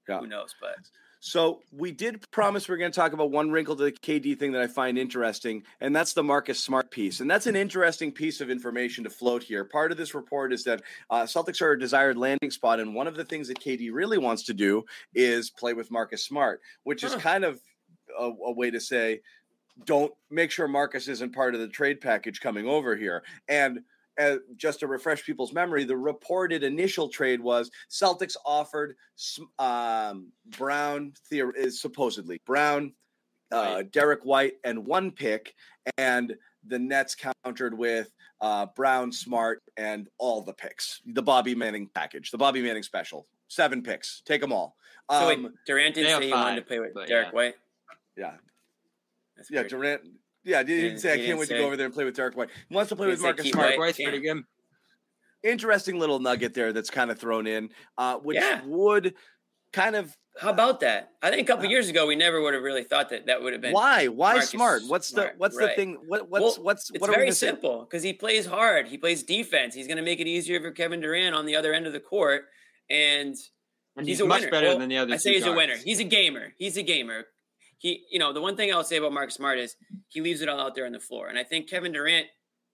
[0.08, 0.18] Yeah.
[0.20, 0.54] who knows?
[0.60, 0.76] But
[1.20, 4.52] So we did promise we're going to talk about one wrinkle to the KD thing
[4.52, 7.20] that I find interesting, and that's the Marcus Smart piece.
[7.20, 9.64] And that's an interesting piece of information to float here.
[9.64, 13.06] Part of this report is that uh, Celtics are a desired landing spot, and one
[13.06, 17.02] of the things that KD really wants to do is play with Marcus Smart, which
[17.02, 17.60] is kind of
[18.18, 19.20] a, a way to say,
[19.84, 23.22] don't make sure Marcus isn't part of the trade package coming over here.
[23.48, 23.80] And
[24.18, 28.96] uh, just to refresh people's memory, the reported initial trade was Celtics offered
[29.58, 32.94] um, Brown, theor- is supposedly Brown,
[33.52, 33.92] uh, Right.
[33.92, 35.54] Derek White, and one pick,
[35.98, 36.34] and
[36.66, 38.10] the Nets countered with
[38.40, 41.02] uh, Brown, Smart, and all the picks.
[41.06, 44.76] The Bobby Manning package, the Bobby Manning special, seven picks, take them all.
[45.10, 47.30] so Um, wait, Durant didn't say he wanted to play with Derek yeah.
[47.32, 47.54] White.
[48.16, 48.32] yeah,
[49.36, 49.70] That's yeah, weird.
[49.70, 50.00] Durant.
[50.44, 52.04] Yeah, he didn't didn't- say I can't didn't wait to go over there and play
[52.04, 52.48] with Derek White.
[52.68, 53.70] He wants to play He with Marcus Smart.
[53.70, 53.78] White.
[53.78, 54.10] Royce Damn.
[54.10, 54.42] pretty good.
[55.42, 58.62] Interesting little nugget there that's kind of thrown in, uh, which Yeah.
[58.64, 59.14] would
[59.72, 61.12] kind of How about that?
[61.22, 63.54] I think a couple years ago we never would have really thought that that would
[63.54, 63.72] have been.
[63.72, 64.08] Why?
[64.08, 64.82] Why Marcus smart?
[64.86, 65.96] What's the Smart, what's the thing?
[66.08, 67.48] What what's Well, what's It's what are very missing?
[67.48, 68.86] simple because he plays hard.
[68.88, 69.74] He plays defense.
[69.74, 72.00] He's going to make it easier for Kevin Durant on the other end of the
[72.00, 72.44] court,
[72.90, 73.34] and
[73.96, 74.50] And he's, he's, a much winner.
[74.50, 75.76] better Well, than the other I say two he's a winner.
[75.76, 76.52] He's a gamer.
[76.58, 77.24] He's a gamer.
[77.78, 79.76] He, you know, the one thing I'll say about Marcus Smart is
[80.08, 82.26] he leaves it all out there on the floor, and I think Kevin Durant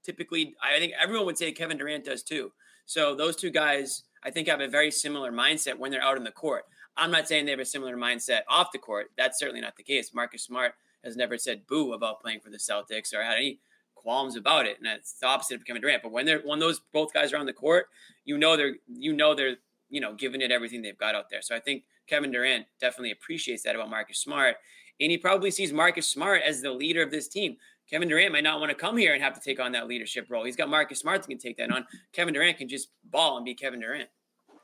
[0.05, 2.53] typically, I think everyone would say Kevin Durant does too.
[2.87, 6.25] So those two guys, I think, have a very similar mindset when they're out in
[6.25, 6.65] the court.
[6.97, 9.11] I'm not saying they have a similar mindset off the court.
[9.17, 10.13] That's certainly not the case.
[10.13, 13.61] Marcus Smart has never said boo about playing for the Celtics or had any
[13.95, 16.03] qualms about it, and that's the opposite of Kevin Durant.
[16.03, 17.87] But when they're when those both guys are on the court,
[18.25, 19.57] you know they're you know they're
[19.93, 21.43] you know, giving it everything they've got out there.
[21.43, 24.57] So I think Kevin Durant definitely appreciates that about Marcus Smart.
[25.03, 27.57] And he probably sees Marcus Smart as the leader of this team.
[27.91, 30.27] Kevin Durant might not want to come here and have to take on that leadership
[30.31, 30.45] role.
[30.45, 31.85] He's got Marcus Smart that can take that on.
[32.13, 34.09] Kevin Durant can just ball and be Kevin Durant.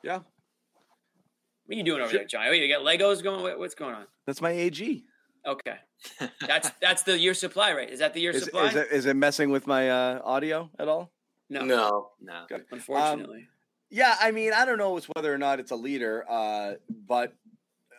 [0.04, 0.18] Yeah.
[0.18, 2.48] What are you doing over there, John?
[2.48, 3.58] Wait, you got Legos going?
[3.58, 4.06] What's going on?
[4.26, 5.04] That's my AG.
[5.44, 5.76] Okay,
[6.46, 7.90] that's that's the year supply, right?
[7.90, 8.68] Is that the year Is, supply?
[8.68, 11.10] is, it, is it messing with my uh, audio at all?
[11.50, 12.10] no, No.
[12.20, 12.44] No.
[12.48, 12.64] Good.
[12.70, 13.48] unfortunately.
[13.90, 16.74] Yeah, I mean, I don't know whether or not it's a leader, uh,
[17.06, 17.34] but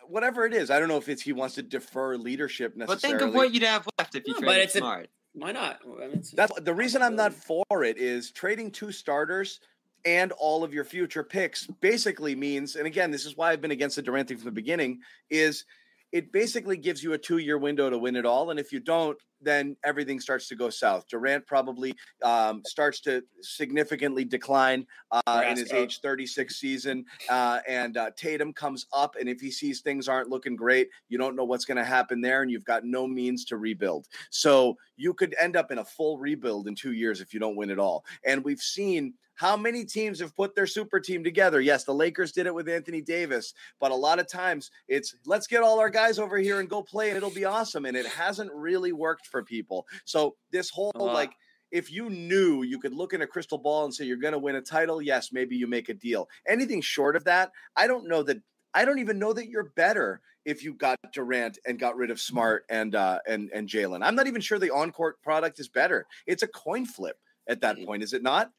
[0.09, 3.01] whatever it is, I don't know if it's he wants to defer leadership necessarily.
[3.01, 5.09] But think of what you'd have left if you No, but traded it's a- Smart.
[5.33, 5.79] Why not?
[5.85, 9.59] I mean, it's- That's the reason I'm not for it is trading two starters
[10.05, 13.71] and all of your future picks basically means, and again, this is why I've been
[13.71, 15.65] against the Durant thing from the beginning, is
[16.11, 18.49] it basically gives you a two-year window to win it all.
[18.49, 21.07] And if you don't, then everything starts to go south.
[21.07, 27.97] Durant probably um, starts to significantly decline uh, in his age 36 season, uh, and
[27.97, 29.15] uh, Tatum comes up.
[29.19, 32.21] And if he sees things aren't looking great, you don't know what's going to happen
[32.21, 34.07] there, and you've got no means to rebuild.
[34.29, 37.55] So you could end up in a full rebuild in two years if you don't
[37.55, 38.05] win it all.
[38.25, 41.61] And we've seen how many teams have put their super team together.
[41.61, 45.47] Yes, the Lakers did it with Anthony Davis, but a lot of times it's let's
[45.47, 47.85] get all our guys over here and go play, and it'll be awesome.
[47.85, 49.87] And it hasn't really worked for people.
[50.05, 51.13] So this whole lot.
[51.13, 51.33] like
[51.71, 54.39] if you knew you could look in a crystal ball and say you're going to
[54.39, 56.27] win a title, yes, maybe you make a deal.
[56.47, 58.37] Anything short of that, I don't know that.
[58.73, 62.19] I don't even know that you're better if you got Durant and got rid of
[62.19, 64.03] Smart and uh, and and Jaylen.
[64.03, 66.05] I'm not even sure the on court product is better.
[66.27, 67.85] It's a coin flip at that Mhm.
[67.85, 68.51] point, is it not?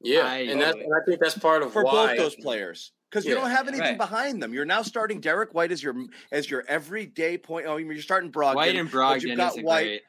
[0.00, 2.92] Yeah, I- and that's and I think that's part of For why both those players.
[3.10, 3.98] Because you don't have anything Right.
[3.98, 4.54] behind them.
[4.54, 5.96] You're now starting Derrick White as your
[6.30, 7.66] as your everyday point.
[7.66, 8.54] Oh, you're starting Brogdon.
[8.54, 9.82] White and but you've got isn't White.
[9.82, 10.02] great.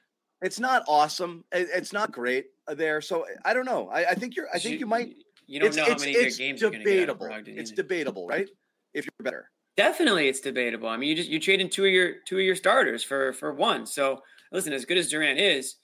[0.43, 1.43] It's not awesome.
[1.51, 3.01] It- It's not great there.
[3.01, 3.89] So I don't know.
[3.89, 4.47] I, I think you're.
[4.53, 5.15] I think you might.
[5.47, 7.09] You don't it's know how it's, many good it's games you're going to get.
[7.09, 7.27] out of debatable.
[7.53, 8.47] Brogdon It's debatable, right?
[8.93, 9.49] If you're better.
[9.77, 10.87] Definitely, it's debatable.
[10.87, 13.51] I mean, you just you're trading two of your two of your starters for for
[13.53, 13.85] one.
[13.87, 15.77] So listen, as good as Durant is,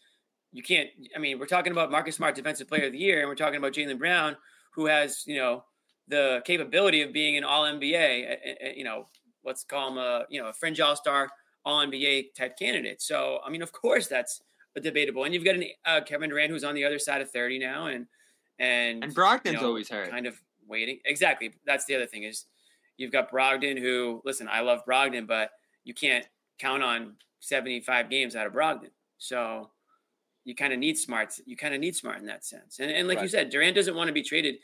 [0.52, 0.90] you can't.
[1.16, 3.58] I mean, we're talking about Marcus Smart, Defensive Player of the Year, and we're talking
[3.58, 4.38] about Jaylen Brown,
[4.72, 5.64] who has you know
[6.08, 8.76] the capability of being an All NBA.
[8.76, 9.08] You know,
[9.44, 11.30] let's call him a you know a fringe All Star,
[11.66, 13.02] All NBA type candidate.
[13.02, 14.42] So I mean, of course, that's
[14.76, 15.24] a debatable.
[15.26, 17.88] And you've got an uh, Kevin Durant who's on the other side of thirty now,
[17.88, 18.08] and
[18.60, 20.10] and And Brogdon's you know, always hurt.
[20.10, 21.00] kind of waiting.
[21.06, 21.54] Exactly.
[21.66, 22.46] That's the other thing is
[22.98, 25.52] you've got Brogdon who listen, I love Brogdon, but
[25.84, 26.28] you can't
[26.60, 28.90] count on 75 games out of Brogdon.
[29.18, 29.70] So
[30.48, 31.34] you kind of need smart.
[31.46, 32.80] You kind of need smart in that sense.
[32.80, 34.56] And, and like you said, Durant doesn't want to be traded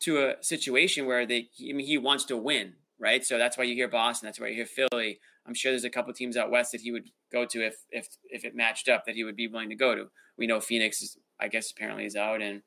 [0.00, 3.24] to a situation where they, I mean, he wants to win, right?
[3.24, 4.26] So that's why you hear Boston.
[4.26, 5.20] That's why you hear Philly.
[5.46, 8.08] I'm sure there's a couple teams out west that he would go to if if
[8.24, 10.10] if it matched up that he would be willing to go to.
[10.36, 12.62] We know Phoenix is, I guess, apparently is out, and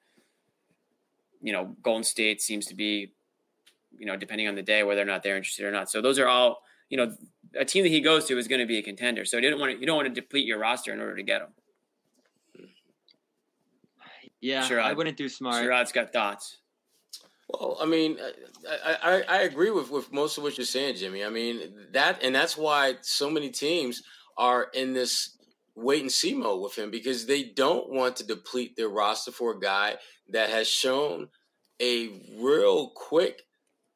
[1.42, 3.12] you know, Golden State seems to be,
[3.98, 5.92] you know, depending on the day whether or not they're interested or not.
[5.92, 7.14] So those are all, you know,
[7.60, 9.26] a team that he goes to is going to be a contender.
[9.26, 11.24] So you didn't want to, you don't want to deplete your roster in order to
[11.24, 11.50] get him.
[14.44, 15.64] Yeah, Sure, I I- wouldn't do Smart.
[15.64, 16.58] Sherrod's got thoughts.
[17.48, 18.18] Well, I mean,
[18.70, 21.24] I, I, I agree with, with most of what you're saying, Jimmy.
[21.24, 24.02] I mean, that, and that's why so many teams
[24.38, 25.38] are in this
[25.76, 29.52] wait and see mode with him because they don't want to deplete their roster for
[29.52, 29.96] a guy
[30.30, 31.28] that has shown
[31.82, 33.44] a real quick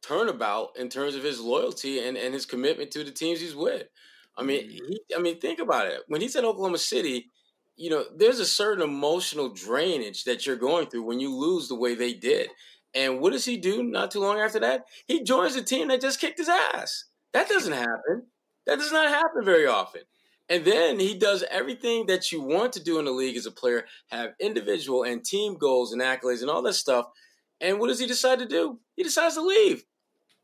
[0.01, 3.87] turnabout in terms of his loyalty and, and his commitment to the teams he's with.
[4.37, 4.85] I mean, mm-hmm.
[4.89, 6.01] he, I mean, think about it.
[6.07, 7.31] When he's in Oklahoma City,
[7.77, 11.75] you know, there's a certain emotional drainage that you're going through when you lose the
[11.75, 12.49] way they did.
[12.93, 14.85] And what does he do not too long after that?
[15.07, 17.05] He joins a team that just kicked his ass.
[17.33, 18.23] That doesn't happen.
[18.65, 20.01] That does not happen very often.
[20.49, 23.51] And then he does everything that you want to do in the league as a
[23.51, 27.07] player, have individual and team goals and accolades and all that stuff.
[27.61, 28.79] And what does he decide to do?
[28.95, 29.83] He decides to leave.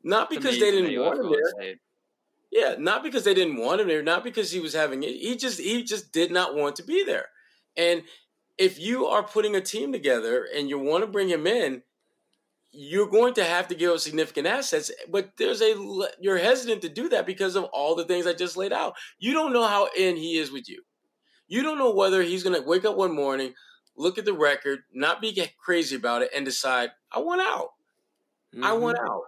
[0.04, 1.76] Not because me- they didn't want him there.
[2.54, 5.14] Yeah, not because they didn't want him there, not because he was having it.
[5.16, 7.28] He just he just did not want to be there.
[7.78, 8.04] And
[8.60, 11.84] if you are putting a team together and you want to bring him in,
[12.72, 14.92] you're going to have to give up significant assets.
[15.10, 15.76] But there's a
[16.20, 18.96] you're hesitant to do that because of all the things I just laid out.
[19.20, 20.84] You don't know how in he is with you.
[21.48, 23.56] You don't know whether he's going to wake up one morning,
[23.98, 27.70] look at the record, not be crazy about it, and decide I want out.
[28.62, 28.74] I Mm-hmm.
[28.74, 29.24] want out.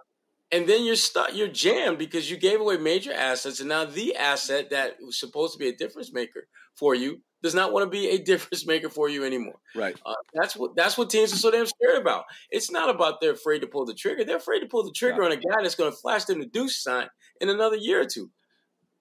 [0.52, 4.14] And then you're stuck, you're jammed because you gave away major assets, and now the
[4.14, 7.90] asset that was supposed to be a difference maker for you does not want to
[7.90, 9.58] be a difference maker for you anymore.
[9.74, 9.96] Right.
[10.06, 12.24] Uh, that's what that's what teams are so damn scared about.
[12.50, 14.24] It's not about they're afraid to pull the trigger.
[14.24, 16.46] They're afraid to pull the trigger on a guy that's going to flash them the
[16.46, 17.08] deuce sign
[17.40, 18.30] in another year or two.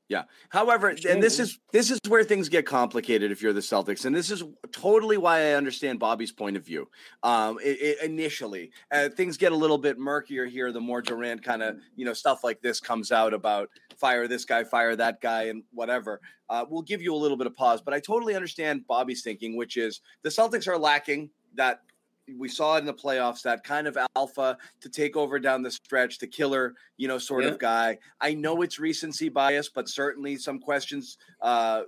[0.08, 0.24] Yeah.
[0.50, 4.16] However, and this is this is where things get complicated if you're the Celtics, and
[4.16, 6.88] this is totally why I understand Bobby's point of view.
[7.24, 11.44] Um, it, it, initially, uh, things get a little bit murkier here the more Durant
[11.44, 15.22] kind of you know stuff like this comes out about fire this guy, fire that
[15.22, 16.22] guy, and whatever.
[16.52, 19.58] Uh, we'll give you a little bit of pause, but I totally understand Bobby's thinking,
[19.58, 21.80] which is the Celtics are lacking that
[22.38, 25.72] we saw it in the playoffs that kind of alpha to take over down the
[25.72, 27.52] stretch, the killer, you know, sort yeah.
[27.52, 27.98] of guy.
[28.20, 31.84] I know it's recency bias, but certainly some questions uh,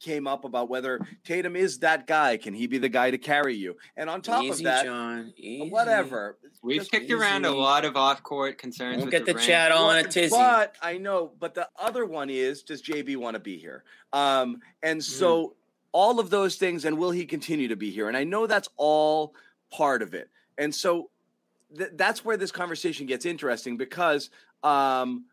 [0.00, 2.36] came up about whether Tatum is that guy.
[2.36, 3.76] Can he be the guy to carry you?
[3.96, 5.32] And on top easy, of that, John,
[5.70, 6.36] whatever.
[6.62, 7.14] We've kicked easy.
[7.14, 9.00] around a lot of off-court concerns.
[9.00, 10.36] Don't get the chat all on a tizzy.
[10.36, 11.32] But I know.
[11.38, 13.84] But the other one is, does JB want to be here?
[14.12, 15.46] Um, and so.
[15.46, 15.52] Mm.
[15.94, 18.08] All of those things, and will he continue to be here?
[18.08, 19.34] And I know that's all
[19.72, 20.28] part of it.
[20.58, 21.10] And so
[21.76, 24.30] th- that's where this conversation gets interesting because
[24.62, 25.24] um,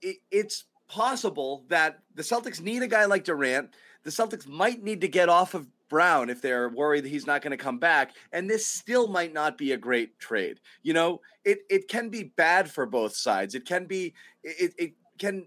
[0.00, 3.74] it, it's possible that the Celtics need a guy like Durant.
[4.02, 7.42] The Celtics might need to get off of Brown if they're worried that he's not
[7.42, 8.12] going to come back.
[8.32, 10.60] And this still might not be a great trade.
[10.82, 13.54] You know, it, it can be bad for both sides.
[13.54, 15.46] It can be, it, it can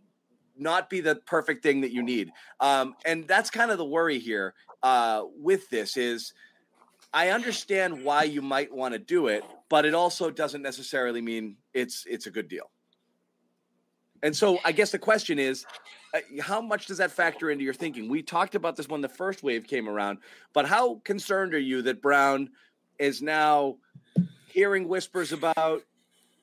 [0.55, 2.29] not be the perfect thing that you need.
[2.59, 4.53] Um, and that's kind of the worry here
[4.83, 6.33] uh, with this is–
[7.17, 11.55] I understand why you might want to do it, but it also doesn't necessarily mean
[11.73, 12.69] it's it's a good deal.
[14.21, 15.65] And so I guess the question is
[16.13, 18.07] uh, how much does that factor into your thinking?
[18.07, 20.19] We talked about this when the first wave came around,
[20.53, 22.51] but how concerned are you that Brown
[22.99, 23.77] is now
[24.45, 25.81] hearing whispers about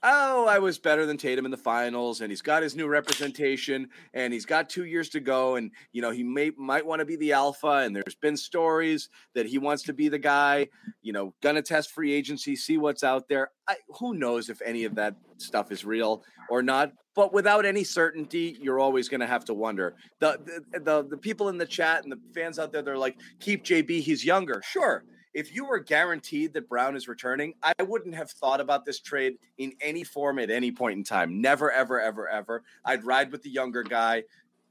[0.05, 3.89] oh, I was better than Tatum in the finals, and he's got his new representation,
[4.13, 7.07] and he's got two years to go, and you know he may might want to
[7.07, 10.69] be the alpha, and there's been stories that he wants to be the guy,
[11.03, 13.51] you know, gonna test free agency, see what's out there.
[13.67, 16.93] I, who knows if any of that stuff is real or not?
[17.15, 19.95] But without any certainty, you're always going to have to wonder.
[20.19, 20.39] The,
[20.73, 23.65] the the the people in the chat and the fans out there, they're like, "Keep
[23.65, 28.30] JB, he's younger." Sure, if you were guaranteed that Brown is returning, I wouldn't have
[28.30, 31.41] thought about this trade in any form at any point in time.
[31.41, 32.62] Never, ever, ever, ever.
[32.85, 34.22] I'd ride with the younger guy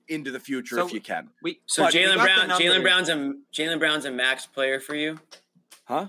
[0.08, 1.30] into the future so if you can.
[1.42, 5.20] We, so Jaylen Brown, Jaylen Brown's a Jaylen Brown's a max player for you,
[5.84, 6.08] huh?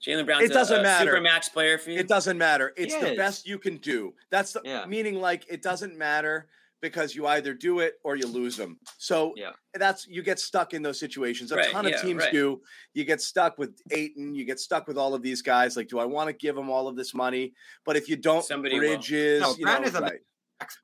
[0.00, 1.10] Jaylen Brown's it doesn't a, a matter.
[1.10, 1.98] super max player for you.
[1.98, 2.72] It doesn't matter.
[2.76, 4.14] It's the best you can do.
[4.30, 4.86] That's the yeah.
[4.86, 5.20] meaning.
[5.20, 6.46] Like it doesn't matter
[6.82, 8.78] because you either do it or you lose them.
[8.98, 9.50] So yeah.
[9.74, 11.52] that's you get stuck in those situations.
[11.52, 12.32] A right, ton of yeah, teams right.
[12.32, 12.60] do.
[12.94, 14.34] You get stuck with Ayton.
[14.34, 15.76] You get stuck with all of these guys.
[15.76, 17.54] Like, do I want to give them all of this money?
[17.84, 19.56] But if you don't, Somebody Bridges, will.
[19.58, 20.20] no, Brown know, is a, right.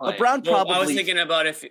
[0.01, 0.71] a Brown probably.
[0.71, 1.65] Well, I was thinking about if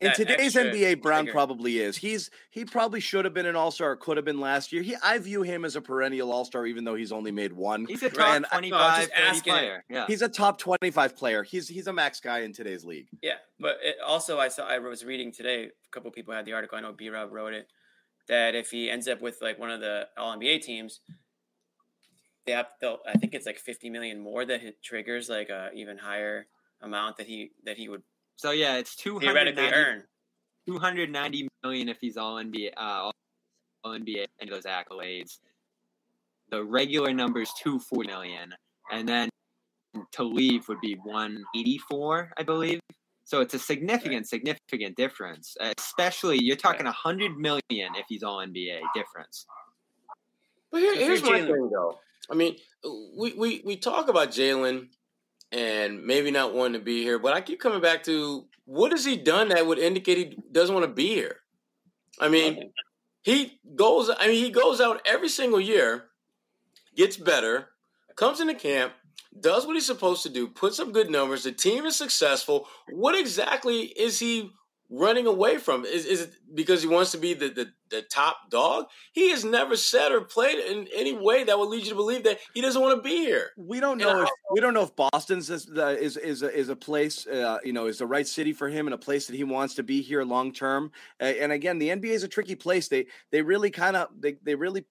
[0.00, 1.32] in today's NBA, Brown figure.
[1.32, 1.96] probably is.
[1.96, 4.82] He's he probably should have been an All Star, could have been last year.
[4.82, 7.86] He, I view him as a perennial All Star, even though he's only made one.
[7.86, 9.10] He's a top twenty five
[9.42, 9.84] player.
[9.88, 11.42] Yeah, he's a top twenty five player.
[11.42, 13.08] He's he's a max guy in today's league.
[13.22, 15.64] Yeah, but it, also I saw I was reading today.
[15.64, 16.76] A couple people had the article.
[16.76, 17.68] I know B Rob wrote it.
[18.28, 21.00] That if he ends up with like one of the All NBA teams,
[22.44, 22.66] they have.
[22.80, 26.48] They'll, I think it's like fifty million more that it triggers like a even higher
[26.82, 28.02] amount that he that he would
[28.36, 30.04] so yeah, it's two theoretically earn
[30.68, 33.10] 290 million if he's all NBA, uh,
[33.84, 35.38] all NBA any of those accolades.
[36.50, 38.54] The regular number is 240 million,
[38.92, 39.28] and then
[40.12, 42.80] to leave would be 184, I believe.
[43.24, 44.26] So it's a significant, right.
[44.26, 45.56] significant difference.
[45.78, 46.94] Especially, you're talking right.
[47.04, 47.60] 100 million
[47.96, 49.46] if he's all NBA difference.
[50.70, 51.98] But here, here's my thing, though.
[52.30, 52.56] I mean,
[53.16, 54.88] we, we, we talk about Jaylen
[55.52, 57.18] and maybe not wanting to be here.
[57.18, 60.74] But I keep coming back to what has he done that would indicate he doesn't
[60.74, 61.36] want to be here?
[62.20, 62.72] I mean,
[63.22, 64.10] he goes.
[64.10, 66.06] I mean, he goes out every single year,
[66.94, 67.68] gets better,
[68.16, 68.92] comes into camp,
[69.38, 71.44] does what he's supposed to do, puts up good numbers.
[71.44, 72.66] The team is successful.
[72.90, 74.50] What exactly is he
[74.90, 75.84] running away from?
[75.84, 78.86] Is, is it because he wants to be the, the, the, top dog?
[79.12, 82.24] He has never said or played in any way that would lead you to believe
[82.24, 83.50] that he doesn't want to be here.
[83.56, 84.22] We don't know.
[84.22, 87.72] If, we don't know if Boston's is is is a, is a place uh, you
[87.72, 90.02] know is the right city for him and a place that he wants to be
[90.02, 90.92] here long term.
[91.20, 92.88] Uh, and again, the NBA is a tricky place.
[92.88, 94.84] They they really kind of they they really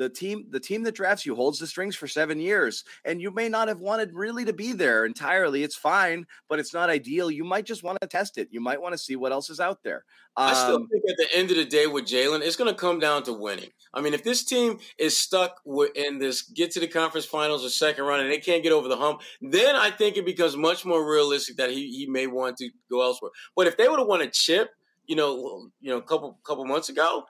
[0.00, 3.30] the team the team that drafts you holds the strings for seven years and you
[3.30, 7.30] may not have wanted really to be there entirely it's fine but it's not ideal
[7.30, 9.60] you might just want to test it you might want to see what else is
[9.60, 10.04] out there.
[10.38, 12.70] Um, i still um, think at the end of the day with jaylen it's going
[12.70, 13.68] to come down to winning.
[13.92, 15.60] I mean if this team is stuck
[15.94, 18.88] in this get to the conference finals or second round and they can't get over
[18.88, 22.56] the hump then i think it becomes much more realistic that he, he may want
[22.56, 23.32] to go elsewhere.
[23.54, 24.70] But if they would have won a chip
[25.06, 27.24] you know you know a couple couple months ago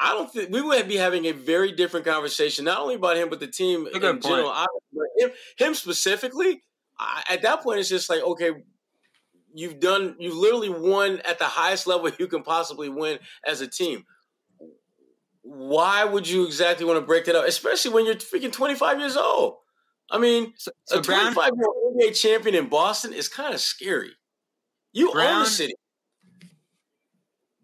[0.00, 3.28] I don't think we would be having a very different conversation, not only about him
[3.28, 4.22] but the team in point.
[4.22, 4.48] general.
[4.48, 4.66] I,
[5.18, 6.62] him, him specifically,
[6.98, 8.52] I, at that point, it's just like, okay,
[9.54, 13.66] you've done you've literally won at the highest level you can possibly win as a
[13.68, 14.04] team.
[15.42, 19.16] Why would you exactly want to break that up, especially when you're freaking 25 years
[19.16, 19.56] old?
[20.10, 23.52] I mean, So, so a Brown, 25 year old NBA champion in Boston is kind
[23.54, 24.12] of scary.
[24.92, 25.74] You own Brown- the city.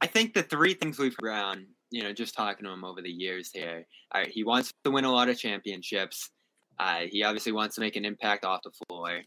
[0.01, 3.11] I think the three things we've Brown, you know, just talking to him over the
[3.11, 3.87] years here.
[4.15, 6.31] All right, he wants to win a lot of championships.
[6.79, 9.21] Uh, he obviously wants to make an impact off the floor,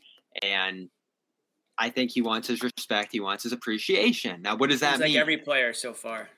[0.43, 0.89] and
[1.77, 3.09] I think he wants his respect.
[3.11, 4.41] He wants his appreciation.
[4.41, 5.13] Now, what does that It's mean?
[5.13, 6.29] like every player so far.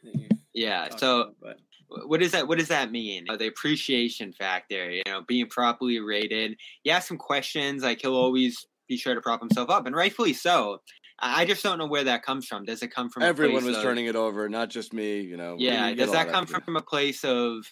[0.53, 0.87] yeah.
[0.97, 1.57] So, about,
[2.05, 5.99] what does that what does that mean Uh, the appreciation factor you know being properly
[5.99, 6.55] rated
[6.85, 10.31] you ask him questions like he'll always be sure to prop himself up and rightfully
[10.31, 10.79] so
[11.21, 13.63] i I just don't know where that comes from does it come from a Everyone
[13.65, 15.21] was of- turning it over, not just me.
[15.21, 15.55] You know.
[15.59, 16.59] yeah does that come yeah.
[16.59, 17.65] from a place of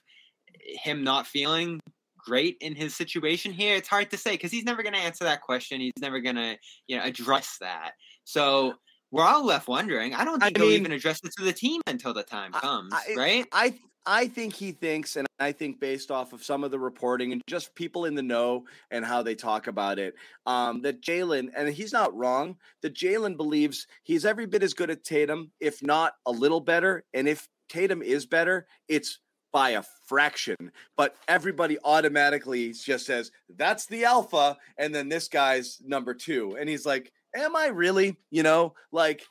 [0.84, 1.80] him not feeling
[2.18, 5.24] great in his situation here it's hard to say because he's never going to answer
[5.24, 7.92] that question he's never going to you know address that
[8.26, 8.74] so
[9.12, 11.54] we're all left wondering i don't I think he'll mean- even address it to the
[11.54, 13.74] team until the time I- comes I- right I
[14.06, 17.42] I think he thinks, and I think based off of some of the reporting and
[17.48, 21.70] just people in the know and how they talk about it, um, that Jaylen, and
[21.70, 26.14] he's not wrong, that Jaylen believes he's every bit as good at Tatum, if not
[26.26, 27.04] a little better.
[27.14, 29.20] And if Tatum is better, it's
[29.52, 30.56] by a fraction.
[30.98, 34.58] But everybody automatically just says, that's the alpha.
[34.78, 36.58] And then this guy's number two.
[36.60, 38.18] And he's like, Am I really?
[38.32, 39.24] You know, like,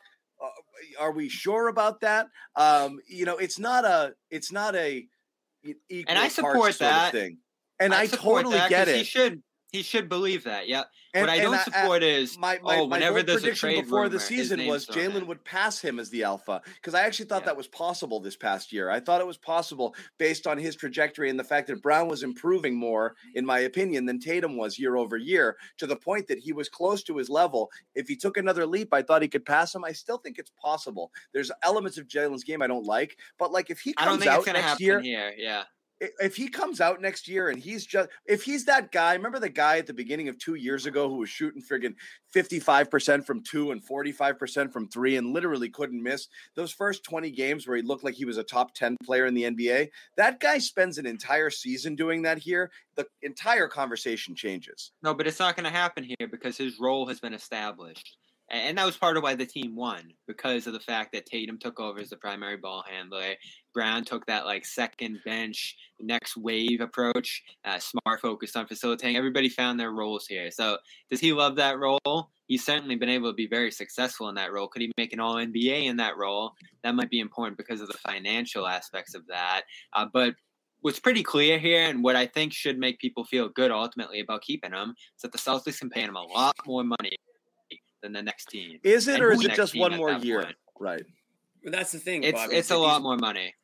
[0.99, 2.27] are we sure about that?
[2.57, 5.07] Um, you know, it's not a, it's not a
[5.89, 7.13] equal I parts support that.
[7.13, 7.39] thing.
[7.81, 8.97] And I, support totally get it.
[8.97, 10.69] He should he should believe that.
[10.69, 10.85] Yeah.
[11.19, 13.43] And- what I don't I- I- support is my, my, oh, my whenever there's a
[13.43, 16.95] prediction trade before rumor, the season was Jaylen would pass him as the alpha because
[16.95, 17.47] I actually thought Yeah.
[17.47, 18.91] that was possible this past year.
[18.91, 22.23] I thought it was possible based on his trajectory and the fact that Brown was
[22.23, 26.39] improving more, in my opinion, than Tatum was year over year to the point that
[26.39, 27.71] he was close to his level.
[27.95, 29.85] If he took another leap, I thought he could pass him.
[29.85, 31.11] I still think it's possible.
[31.33, 34.25] There's elements of Jaylen's game I don't like, but like if he I don't comes
[34.25, 35.35] think out next happen year, here.
[35.37, 35.65] Yeah.
[36.01, 39.49] If he comes out next year and he's just if he's that guy, remember the
[39.49, 41.95] guy at the beginning of two years ago who was shooting friggin'
[42.35, 47.67] 55% from two and 45% from three and literally couldn't miss those first 20 games
[47.67, 49.89] where he looked like he was a top 10 player in the NBA.
[50.17, 52.71] That guy spends an entire season doing that here.
[52.97, 54.93] The entire conversation changes.
[55.03, 58.17] No, but it's not going to happen here because his role has been established.
[58.51, 61.59] And that was part of why the team won because of the fact that Tatum
[61.59, 63.35] took over as the primary ball handler.
[63.75, 67.43] Brown took that like second bench, next wave approach.
[67.65, 69.17] Uh, Smart focused on facilitating.
[69.17, 70.51] Everybody found their roles here.
[70.51, 70.79] So
[71.11, 72.31] does he love that role?
[72.47, 74.69] He's certainly been able to be very successful in that role.
[74.69, 76.53] Could he make an All NBA in that role?
[76.83, 79.65] That might be important because of the financial aspects of that.
[79.93, 80.35] Uh, but
[80.81, 84.41] what's pretty clear here, and what I think should make people feel good ultimately about
[84.41, 87.19] keeping him, is that the Celtics can pay him a lot more money
[88.03, 88.79] than the next team.
[88.83, 90.43] Is it And or is it just one more year?
[90.45, 90.57] point?
[90.79, 91.03] Right.
[91.63, 92.23] But that's the thing.
[92.23, 93.55] It's Bobby, it's is a that lot these- more money.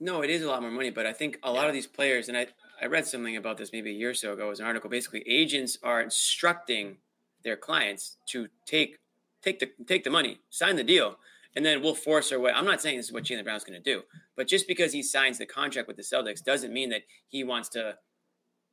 [0.00, 2.28] No, it is a lot more money, but I think a lot of these players,
[2.28, 2.46] and I,
[2.80, 4.88] I read something about this maybe a year or so ago, it was an article.
[4.88, 6.98] Basically, agents are instructing
[7.42, 8.98] their clients to take
[9.42, 11.16] take the take the money, sign the deal,
[11.56, 12.52] and then we'll force our way.
[12.52, 14.02] I'm not saying this is what Jaylen Brown's going to do,
[14.36, 17.68] but just because he signs the contract with the Celtics doesn't mean that he wants
[17.70, 17.96] to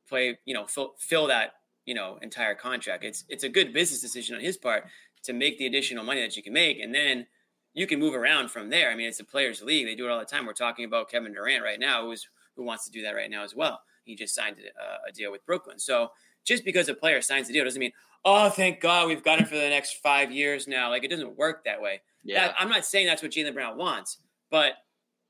[0.08, 1.54] play, you know, fill, fill that,
[1.86, 3.04] you know, entire contract.
[3.04, 4.84] It's it's a good business decision on his part
[5.22, 7.26] to make the additional money that you can make, and then
[7.72, 8.90] you can move around from there.
[8.90, 10.46] I mean, it's a players' league; they do it all the time.
[10.46, 13.44] We're talking about Kevin Durant right now, who's who wants to do that right now
[13.44, 13.80] as well.
[14.04, 15.78] He just signed a, a deal with Brooklyn.
[15.78, 16.10] So
[16.44, 17.92] just because a player signs a deal doesn't mean,
[18.24, 20.90] oh, thank God we've got him for the next five years now.
[20.90, 22.00] Like it doesn't work that way.
[22.24, 22.48] Yeah.
[22.48, 24.18] That, I'm not saying that's what Jaylen Brown wants,
[24.50, 24.74] but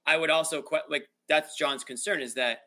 [0.07, 2.61] I would also que- like that's John's concern is that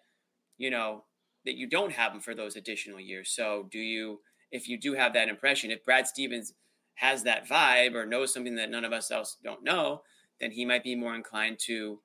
[0.57, 1.05] you know
[1.45, 3.29] that you don't have him for those additional years.
[3.31, 4.21] So do you?
[4.51, 6.53] If you do have that impression, if Brad Stevens
[6.95, 10.01] has that vibe or knows something that none of us else don't know,
[10.41, 11.99] then he might be more inclined to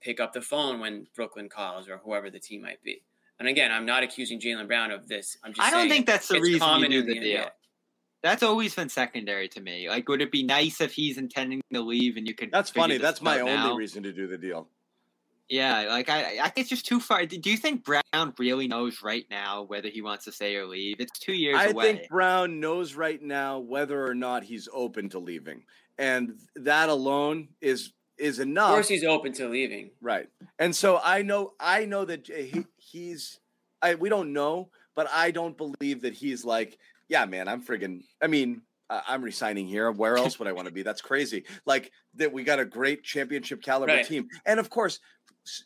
[0.00, 3.02] pick up the phone when Brooklyn calls or whoever the team might be.
[3.38, 5.36] And again, I'm not accusing Jaylen Brown of this.
[5.44, 7.40] I'm just I don't think that's the reason you do the the deal.
[7.42, 7.50] NBA.
[8.22, 9.88] That's always been secondary to me.
[9.88, 12.50] Like, would it be nice if he's intending to leave and you could?
[12.50, 12.94] That's funny.
[12.94, 13.76] this That's my only now?
[13.76, 14.68] reason to do the deal.
[15.48, 17.24] Yeah, like I, I think it's just too far.
[17.24, 20.96] Do you think Brown really knows right now whether he wants to stay or leave?
[20.98, 21.84] It's two years I away.
[21.96, 25.62] think Brown knows right now whether or not he's open to leaving,
[25.98, 28.70] and that alone is is enough.
[28.70, 29.90] Of course, he's open to leaving.
[30.00, 30.26] Right.
[30.58, 33.38] And so I know I know that he, he's
[33.80, 36.76] I we don't know, but I don't believe that he's like,
[37.08, 39.92] yeah, man, I'm friggin' I mean, I- I'm resigning here.
[39.92, 40.82] Where else would I want to be?
[40.82, 41.44] That's crazy.
[41.66, 44.06] Like that we got a great championship caliber Right.
[44.06, 44.26] team.
[44.46, 44.98] And of course,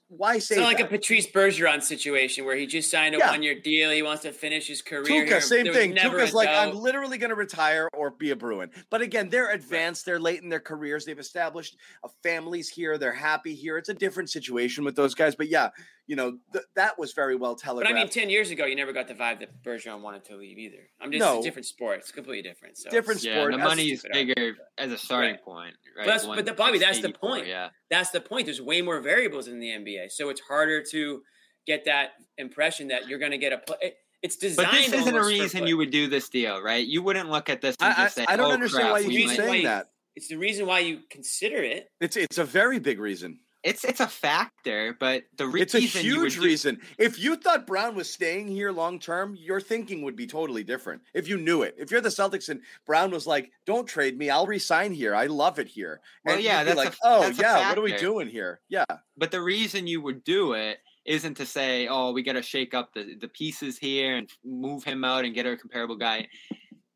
[0.08, 0.86] why say So like that?
[0.86, 3.30] a Patrice Bergeron situation where he just signed a Yeah.
[3.30, 3.90] one year deal.
[3.90, 5.04] He wants to finish his career.
[5.04, 5.26] here.
[5.26, 5.94] Tuukka, same There thing.
[5.94, 6.68] Tuukka's like, doubt.
[6.68, 8.70] I'm literally going to retire or be a Bruin.
[8.90, 10.04] But again, they're advanced.
[10.04, 11.04] They're late in their careers.
[11.04, 12.98] They've established a families here.
[12.98, 13.78] They're happy here.
[13.78, 15.34] It's a different situation with those guys.
[15.34, 15.70] But yeah,
[16.10, 17.86] you know, th- that was very well But.
[17.86, 20.58] I mean, ten years ago, you never got the vibe that Bergeron wanted to leave
[20.58, 20.82] either.
[21.00, 21.36] I'm just No.
[21.36, 22.00] it's a different sport.
[22.00, 22.76] It's completely different.
[22.78, 23.52] So Different Yeah, sport.
[23.52, 25.44] the money is bigger as a starting right.
[25.44, 25.98] point, right?
[25.98, 27.46] But that's- but the- Bobby, that's the point.
[27.46, 28.46] Yeah, that's the point.
[28.46, 31.22] There's way more variables in the NBA, so it's harder to
[31.64, 33.94] get that impression that you're going to get a play.
[34.20, 34.68] It's designed.
[34.68, 36.84] but this isn't a reason you would do this deal, right?
[36.84, 38.92] You wouldn't look at this and I, just say, I, I don't "Oh, understand crap,
[38.94, 39.90] why you we keep might- saying why that.
[40.16, 41.88] It's the reason why you consider it.
[42.00, 43.38] It's it's a very big reason.
[43.62, 46.80] It's it's a factor, but the It's reason a you would huge do- reason.
[46.98, 51.02] If you thought Brown was staying here long term, your thinking would be totally different.
[51.12, 54.30] If you knew it, if you're the Celtics and Brown was like, "Don't trade me,
[54.30, 55.14] I'll resign here.
[55.14, 57.68] I love it here." Well, And yeah, you'd be that's a- like, "Oh that's yeah,
[57.68, 58.84] what are we doing here?" Yeah,
[59.18, 62.72] But the reason you would do it isn't to say, "Oh, we got to shake
[62.72, 66.28] up the the pieces here and move him out and get a comparable guy."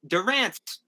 [0.06, 0.80] Durant's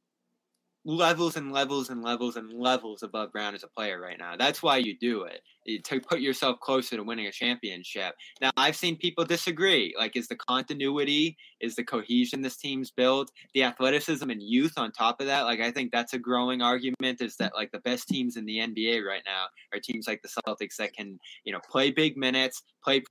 [0.86, 4.36] levels and levels and levels and levels above Brown as a player right now.
[4.36, 8.14] That's why you do it eh, to put yourself closer to winning a championship.
[8.40, 9.94] Now, I've seen people disagree.
[9.98, 14.92] Like, is the continuity, is the cohesion this team's built, the athleticism and youth on
[14.92, 15.42] top of that?
[15.42, 17.20] Like, I think that's a growing argument.
[17.20, 20.28] Is that like the best teams in the NBA right now are teams like the
[20.46, 23.02] Celtics that can, you know, play big minutes, play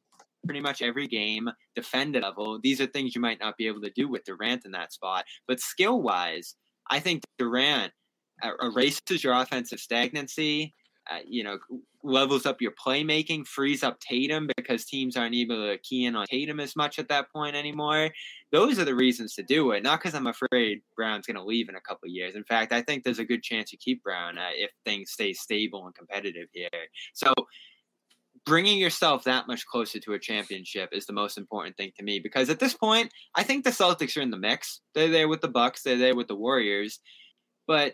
[0.45, 2.59] pretty much every game, defend level.
[2.61, 5.25] These are things you might not be able to do with Durant in that spot.
[5.47, 6.55] But skill wise,
[6.89, 7.91] I think Durant
[8.43, 10.73] uh, erases your offensive stagnancy.
[11.11, 11.59] Uh, you know,
[12.03, 16.25] levels up your playmaking, frees up Tatum because teams aren't able to key in on
[16.25, 18.09] Tatum as much at that point anymore.
[18.51, 19.83] Those are the reasons to do it.
[19.83, 22.35] Not because I'm afraid Brown's going to leave in a couple years.
[22.35, 25.33] In fact, I think there's a good chance you keep Brown uh, if things stay
[25.33, 26.69] stable and competitive here.
[27.13, 27.33] So
[28.45, 32.19] bringing yourself that much closer to a championship is the most important thing to me
[32.19, 34.81] because at this point, I think the Celtics are in the mix.
[34.93, 36.99] They're there with the Bucks, they're there with the Warriors,
[37.67, 37.93] but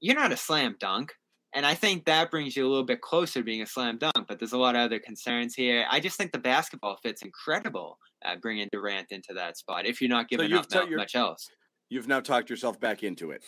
[0.00, 1.12] you're not a slam dunk.
[1.54, 4.26] And I think that brings you a little bit closer to being a slam dunk,
[4.26, 5.84] but there's a lot of other concerns here.
[5.90, 10.08] I just think the basketball fit's incredible uh, bringing Durant into that spot if you're
[10.08, 11.48] not giving you've up t- not much else.
[11.90, 13.42] you've now talked yourself back into it.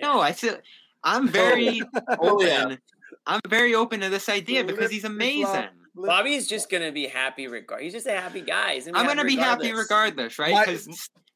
[0.00, 0.58] No, I feel
[1.04, 1.80] I'm very
[2.20, 2.64] Oh, yeah.
[2.64, 2.78] open.
[3.26, 5.68] I'm very open to this idea because he's Lip- amazing.
[5.94, 7.82] Bobby's just going to be happy regard.
[7.82, 8.74] He's just a happy guy.
[8.74, 10.66] He's I'm gonna be happy regardless, right?
[10.66, 10.86] Because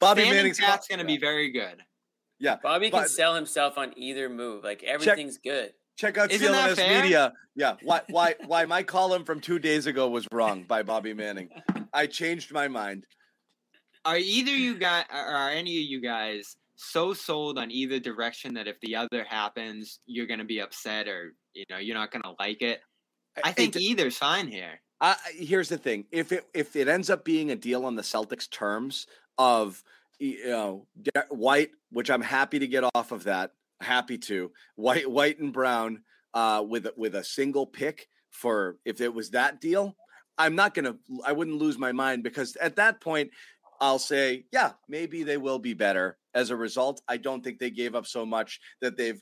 [0.01, 1.83] Bobby standing Manning's pat's gonna be very good.
[2.39, 4.65] Yeah, Bobby can but- sell himself on either move.
[4.65, 5.73] Like everything's good.
[5.97, 7.03] check out Isn't CLNS?
[7.03, 7.33] Media.
[7.55, 11.51] Yeah, why why why my column from two days ago was wrong by Bobby Manning.
[11.93, 13.05] I changed my mind.
[14.05, 18.69] Are either you guys, are any of you guys so sold on either direction that
[18.69, 22.63] if the other happens, you're gonna be upset or you know you're not gonna like
[22.63, 22.81] it?
[23.43, 24.81] I think It- either's fine here.
[25.01, 28.03] I- here's the thing: if it if it ends up being a deal on the
[28.03, 29.07] Celtics' terms
[29.39, 29.83] of
[30.19, 30.87] you know
[31.31, 36.05] White, which I'm happy to get off of that, happy to White, White and Brown
[36.35, 39.97] uh, with a- with a single pick for if it was that deal,
[40.39, 43.31] I'm not gonna I wouldn't lose my mind because at that point
[43.81, 47.01] I'll say yeah maybe they will be better as a result.
[47.09, 49.21] I don't think they gave up so much that they've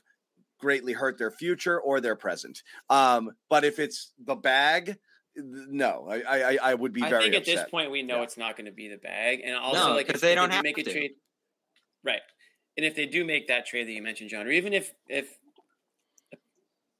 [0.59, 2.61] greatly hurt their future or their present.
[2.89, 4.97] Um, but if it's the bag,
[5.35, 6.21] no, I
[6.53, 7.55] I, I would be I very think at upset.
[7.57, 8.23] this point we know Yeah.
[8.23, 10.49] it's not going to be the bag, and also No, like 'cause if- they don't
[10.49, 11.11] do have make a trade,
[12.03, 12.21] right?
[12.77, 15.37] And if they do make that trade that you mentioned, John, or even if if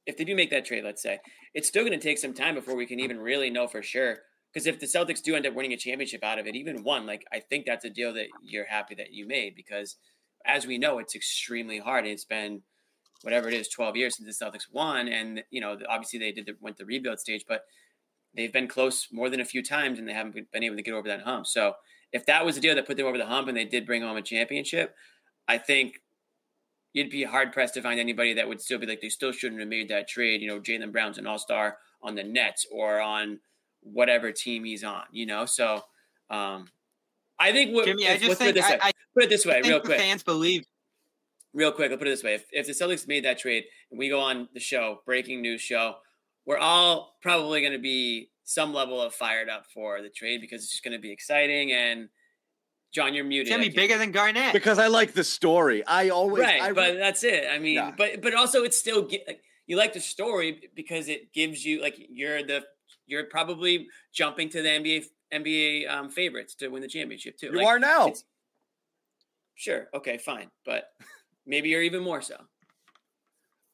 [0.06, 1.20] if they do make that trade, let's say
[1.54, 4.20] it's still going to take some time before we can even really know for sure.
[4.56, 7.06] Because if the Celtics do end up winning a championship out of it, even one,
[7.06, 9.98] like I think that's a deal that you're happy that you made because,
[10.46, 12.06] as we know, it's extremely hard.
[12.08, 12.62] It's been
[13.22, 16.46] whatever it is, 12 years since the Celtics won, and you know obviously they did
[16.46, 17.64] the, went the rebuild stage, but
[18.34, 20.94] they've been close more than a few times and they haven't been- able to get
[20.94, 21.48] over that hump.
[21.48, 21.74] So
[22.14, 24.04] if that was the deal that put them over the hump and they did bring
[24.04, 24.96] home a championship,
[25.50, 26.02] I think
[26.94, 29.60] you'd be hard pressed to find anybody that would still be like they still shouldn't
[29.60, 30.42] have made that trade.
[30.42, 33.40] You know, Jaylen Brown's an all star on the Nets or on
[33.86, 35.04] whatever team he's on.
[35.12, 35.82] You know, so
[36.30, 36.68] um,
[37.40, 38.80] I think what, Jimmy, I just let's put it think this I, way.
[38.82, 40.66] I Put it this way, real quick fans believe
[41.56, 43.98] real quick, I'll put it this way: if, if the Celtics made that trade and
[43.98, 45.96] we go on the show, breaking news show,
[46.46, 50.62] we're all probably going to be some level of fired up for the trade because
[50.62, 51.72] it's just going to be exciting.
[51.72, 52.10] And
[52.94, 53.48] John, you're muted.
[53.48, 54.54] it's gonna be bigger than Garnett.
[54.54, 55.86] because I like the story.
[55.86, 56.62] I always right?
[56.62, 57.46] I, but that's it.
[57.52, 57.92] I mean, Yeah.
[57.98, 61.96] but but also it's still like, you like the story because it gives you like
[62.10, 62.64] you're the
[63.08, 67.48] you're probably jumping to the NBA NBA um, favorites to win the championship too.
[67.48, 68.14] you Like, are now.
[69.56, 69.88] Sure.
[69.94, 70.18] Okay.
[70.18, 70.50] Fine.
[70.66, 70.90] But
[71.46, 72.36] maybe you're even more so.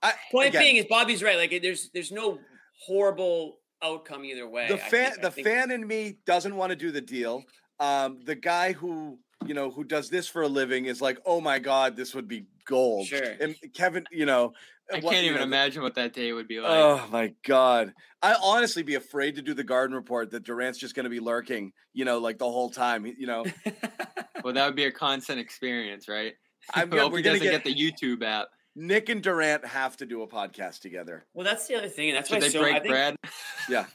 [0.04, 1.38] I, Point again, being is Bobby's right.
[1.38, 2.40] Like there's there's no
[2.86, 4.68] horrible outcome either way.
[4.68, 7.44] the fan, think- the fan in me doesn't want to do the deal.
[7.80, 11.42] Um, the guy who you know who does this for a living is like, oh
[11.42, 13.08] my god, this would be gold.
[13.08, 13.36] Sure.
[13.40, 14.54] And Kevin, you know,
[14.92, 16.72] I what- can't you even know, imagine what that day would be like.
[16.72, 17.94] Oh my god!
[18.22, 21.20] I honestly be afraid to do the garden report that Durant's just going to be
[21.20, 23.06] lurking, you know, like the whole time.
[23.06, 23.46] You know,
[24.44, 26.34] well, that would be a constant experience, right?
[26.74, 28.48] I'm I gonna, hope we're he doesn't get, get, the YouTube app.
[28.76, 31.26] Nick and Durant have to do a podcast together.
[31.34, 33.16] well, that's the other thing, and that's Should why they so, break I think, bread?
[33.68, 33.86] Yeah,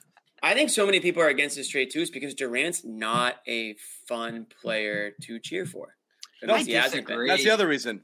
[0.43, 3.75] I think so many people are against this trade too, is because Durant's not a
[4.09, 5.97] fun player to cheer for.
[6.43, 7.29] No, least he I hasn't disagree.
[7.29, 8.03] that's the other reason.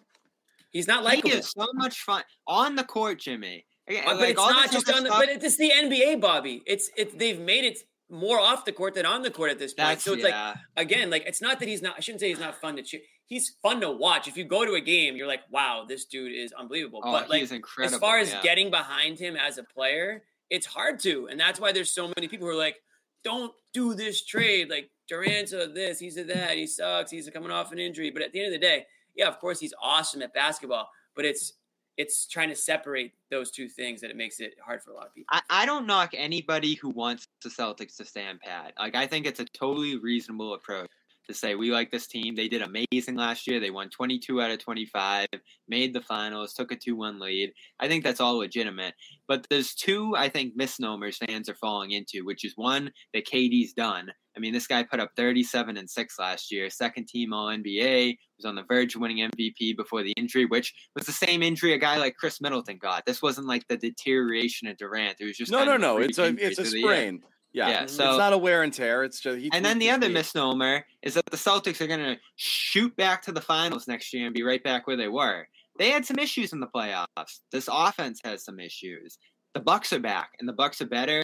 [0.70, 1.30] He's not He likable.
[1.30, 3.66] gives so much fun on the court, Jimmy.
[3.86, 5.10] Again, But, but like, it's not just on the.
[5.10, 6.62] stuff- But it's the NBA, Bobby.
[6.66, 7.18] It's it.
[7.18, 7.78] They've made it
[8.08, 9.88] more off the court than on the court at this point.
[9.88, 11.96] That's so it's like again, like it's not that he's not.
[11.96, 13.00] I shouldn't say he's not fun to cheer.
[13.26, 14.28] He's fun to watch.
[14.28, 17.00] If you go to a game, you're like, wow, this dude is unbelievable.
[17.04, 17.94] oh, but like he's incredible.
[17.96, 18.40] as far as yeah.
[18.42, 20.22] getting behind him as a player,
[20.52, 22.76] it's hard to, and that's why there's so many people who are like,
[23.24, 24.68] don't do this trade.
[24.68, 28.10] Like Durant's a this, he's a that, he sucks, he's coming off an injury.
[28.10, 28.84] But at the end of the day,
[29.16, 31.54] yeah, of course he's awesome at basketball, but it's
[31.96, 35.06] it's trying to separate those two things that it makes it hard for a lot
[35.06, 35.26] of people.
[35.30, 38.74] I, I don't knock anybody who wants the Celtics to stand pat.
[38.78, 40.90] Like I think it's a totally reasonable approach
[41.28, 42.34] to say we like this team.
[42.34, 43.60] They did amazing last year.
[43.60, 45.26] They won 22 out of 25,
[45.68, 47.52] made the finals, took a 2-1 lead.
[47.80, 48.94] I think that's all legitimate.
[49.28, 53.72] But there's two I think misnomers fans are falling into, which is one that KD's
[53.72, 54.12] done.
[54.36, 58.16] I mean, this guy put up 37 and 6 last year, second team all NBA,
[58.38, 61.74] was on the verge of winning MVP before the injury, which was the same injury
[61.74, 63.04] a guy like Khris Middleton got.
[63.04, 65.16] This wasn't like the deterioration of Durant.
[65.20, 65.98] It was just No, no, of no.
[65.98, 67.22] It's a it's a sprain.
[67.52, 69.04] Yeah, Yeah, it's not a wear and tear.
[69.04, 72.16] It's just he And then the other misnomer is that the Celtics are going to
[72.36, 75.46] shoot back to the finals next year and be right back where they were.
[75.78, 77.40] They had some issues in the playoffs.
[77.50, 79.18] This offense has some issues.
[79.54, 81.22] The Bucks are back, and the Bucks are better.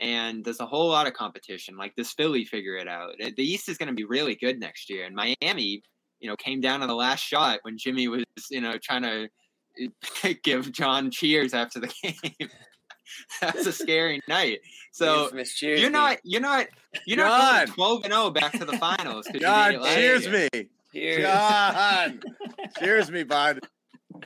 [0.00, 1.76] And there's a whole lot of competition.
[1.76, 3.14] Like this Philly figure it out.
[3.18, 5.06] The East is going to be really good next year.
[5.06, 5.82] And Miami,
[6.20, 9.28] you know, came down to the last shot when Jimmy was, you know, trying to
[10.22, 12.48] eh, give John cheers after the game.
[13.40, 14.60] That's a scary night.
[14.92, 15.30] So
[15.60, 16.66] you're not you're not
[17.06, 17.54] you're not John.
[17.54, 19.26] going twelve and zero back to the finals.
[19.26, 20.68] 'cause you God, made it cheers me.
[20.92, 21.22] Cheers.
[21.22, 22.24] God,
[22.80, 23.60] cheers me, bud.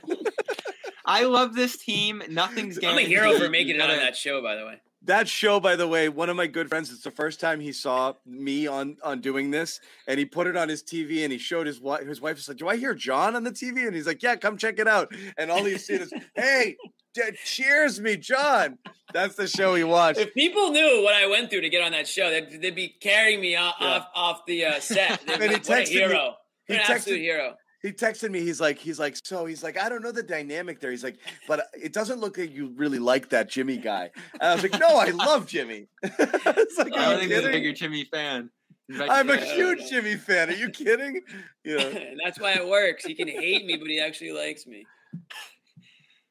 [1.05, 2.23] I love this team.
[2.29, 4.81] Nothing's I'm a hero for making it on gotta- that show, by the way.
[5.05, 6.89] That show, by the way, one of my good friends.
[6.89, 10.55] It's the first time he saw me on on doing this, and he put it
[10.55, 12.05] on his TV, and he showed his wife.
[12.07, 14.37] His wife was like, "Do I hear John on the TV?" And he's like, "Yeah,
[14.37, 16.77] come check it out." And all he's seen is, "Hey,
[17.13, 18.77] d- cheers me, John."
[19.13, 20.19] That's the show he watched.
[20.19, 22.87] If people knew what I went through to get on that show, they'd, they'd be
[23.01, 23.87] carrying me off Yeah.
[23.87, 25.19] off, off the uh, set.
[25.27, 26.35] They'd be And he like, what a texted me- hero.
[26.65, 27.55] he What an texted- absolute hero.
[27.83, 28.39] He texted me.
[28.39, 30.89] He's like, he's like, so he's like, I don't know the dynamic there.
[30.89, 31.17] He's like,
[31.49, 34.09] but it doesn't look like you really like that Jimmy guy.
[34.39, 35.87] And I was like, no, I love Jimmy.
[36.01, 38.49] it's like, I don't you think he's a bigger Jimmy fan.
[38.87, 39.53] But I'm a yeah.
[39.53, 40.49] huge Jimmy fan.
[40.49, 41.21] Are you kidding?
[41.63, 43.05] Yeah, and that's why it works.
[43.05, 44.85] He can hate me, but he actually likes me.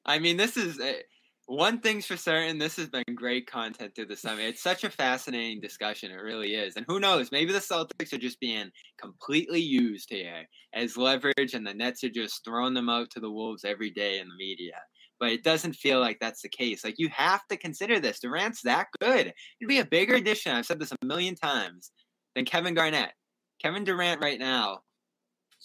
[0.04, 0.92] I mean, this is uh,
[1.46, 2.58] one thing's for certain.
[2.58, 4.40] This has been great content through the summer.
[4.40, 6.10] It's such a fascinating discussion.
[6.10, 6.76] It really is.
[6.76, 7.32] And who knows?
[7.32, 8.70] Maybe the Celtics are just being
[9.00, 13.30] completely used here as leverage, and the Nets are just throwing them out to the
[13.30, 14.80] wolves every day in the media.
[15.18, 16.84] But it doesn't feel like that's the case.
[16.84, 18.20] Like you have to consider this.
[18.20, 19.32] Durant's that good.
[19.60, 20.54] It'd be a bigger addition.
[20.54, 21.92] I've said this a million times
[22.34, 23.12] than Kevin Garnett.
[23.60, 24.80] Kevin Durant right now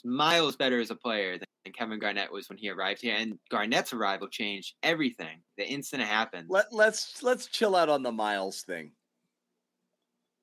[0.06, 3.16] miles better as a player than Kevin Garnett was when he arrived here.
[3.18, 6.48] And Garnett's arrival changed everything the instant it happened.
[6.50, 8.92] let let's let's chill out on the Miles thing.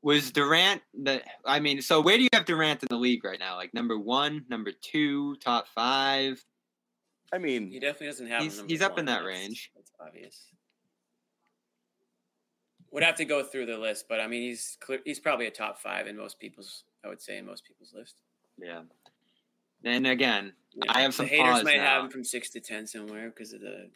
[0.03, 1.23] Was Durant the?
[1.47, 3.57] I mean, so where do you have Durant in the league right now?
[3.57, 6.45] Like number one, number two, top five.
[7.33, 8.43] I mean, He definitely doesn't have.
[8.43, 9.71] He's- he's up in that That's- range.
[9.75, 10.47] That's obvious.
[12.91, 15.51] Would have to go through the list, but I mean, he's clear, he's probably a
[15.51, 16.85] top five in most people's.
[17.05, 18.21] I would say in most people's list.
[18.57, 18.83] Yeah.
[19.85, 20.85] And again, Yeah.
[20.89, 21.85] I have some the haters pause might now.
[21.85, 23.91] have him from six to ten somewhere because of the.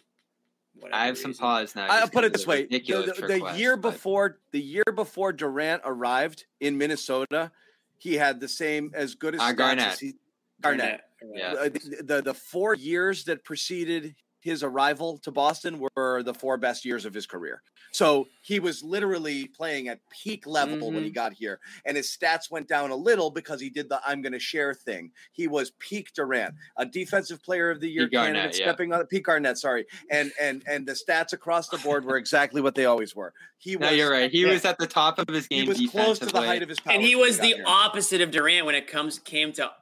[0.74, 1.41] Whatever I have some reason.
[1.43, 1.86] pause now.
[1.89, 4.84] I'll put it this way: the, ridiculous the- the request, year but- before the year
[4.95, 7.51] before Durant arrived in Minnesota,
[7.97, 9.99] he had the same as good as Uh, stats as Garnett.
[9.99, 10.14] he-
[10.61, 11.01] Garnett.
[11.34, 11.53] Yeah.
[11.55, 16.57] Uh, the, the the four years that preceded his arrival to Boston were the four
[16.57, 17.62] best years of his career.
[17.91, 21.14] So he was literally playing at peak level when he Mhm.
[21.14, 24.34] got here, and his stats went down a little because he did the "I'm going
[24.34, 25.11] to share" thing.
[25.32, 28.66] He was peak Durant, a defensive player of the year Pete Garnett, candidate, yeah.
[28.66, 29.57] stepping on the peak Garnett.
[29.57, 33.32] Sorry, and and and the stats across the board were exactly what they always were.
[33.57, 33.97] He No, was.
[33.97, 34.30] you're right.
[34.30, 34.53] He yeah.
[34.53, 35.61] was at the top of his game.
[35.61, 36.95] He game was close to the height of his powers.
[36.97, 37.64] and he was got the here.
[37.66, 39.72] opposite of Durant when it comes came to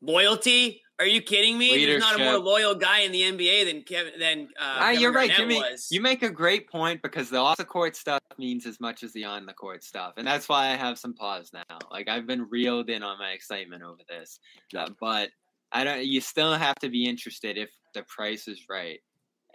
[0.00, 1.84] loyalty Are you kidding me?
[1.84, 5.00] There's not a more loyal guy in the NBA than Kevin than uh, Ah, Kevin
[5.00, 5.60] you're right, Garnett Jimmy.
[5.60, 5.88] was.
[5.90, 9.12] You make a great point because the off the court stuff means as much as
[9.12, 11.78] the on the court stuff, and that's why I have some pause now.
[11.90, 14.38] Like I've been reeled in on my excitement over this,
[14.76, 15.30] Uh, but
[15.72, 16.04] I don't.
[16.04, 19.00] You still have to be interested if the price is right,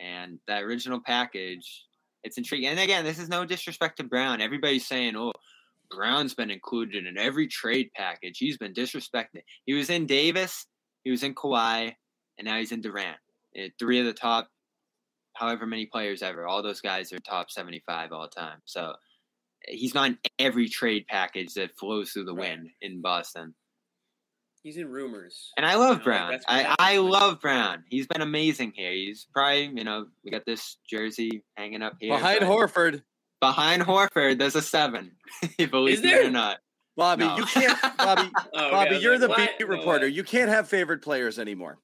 [0.01, 1.85] and that original package.
[2.23, 4.41] It's intriguing, and again, this is no disrespect to Brown.
[4.41, 5.31] Everybody's saying, "Oh,
[5.89, 8.37] Brown's been included in every trade package.
[8.37, 9.43] He's been disrespected.
[9.65, 10.65] He was in Davis,
[11.07, 11.95] he was in Kawhi,
[12.37, 13.15] and now he's in Durant.
[13.55, 14.49] Eh, Three of the top
[15.35, 16.45] however many players ever.
[16.45, 18.57] All those guys are top 75 all time.
[18.65, 18.93] So
[19.67, 22.49] he's not in every trade package that flows through the Right.
[22.57, 23.55] wind in Boston.
[24.63, 25.53] He's in rumors.
[25.55, 26.31] And I You love know, Brown.
[26.31, 27.85] that's I, I love Brown.
[27.87, 28.91] He's been amazing here.
[28.91, 32.13] He's probably, you know, we got this jersey hanging up here.
[32.17, 33.03] Behind Horford,
[33.39, 35.11] Behind Horford, there's a seven.
[35.71, 36.27] Believe Is it there?
[36.27, 36.57] or not.
[36.97, 37.37] Bobby, No.
[37.37, 37.79] you can't.
[37.97, 39.57] Bobby, Oh, Bobby, was you're like, the what?
[39.59, 40.05] beat reporter.
[40.07, 40.11] way.
[40.11, 41.77] You can't have favorite players anymore.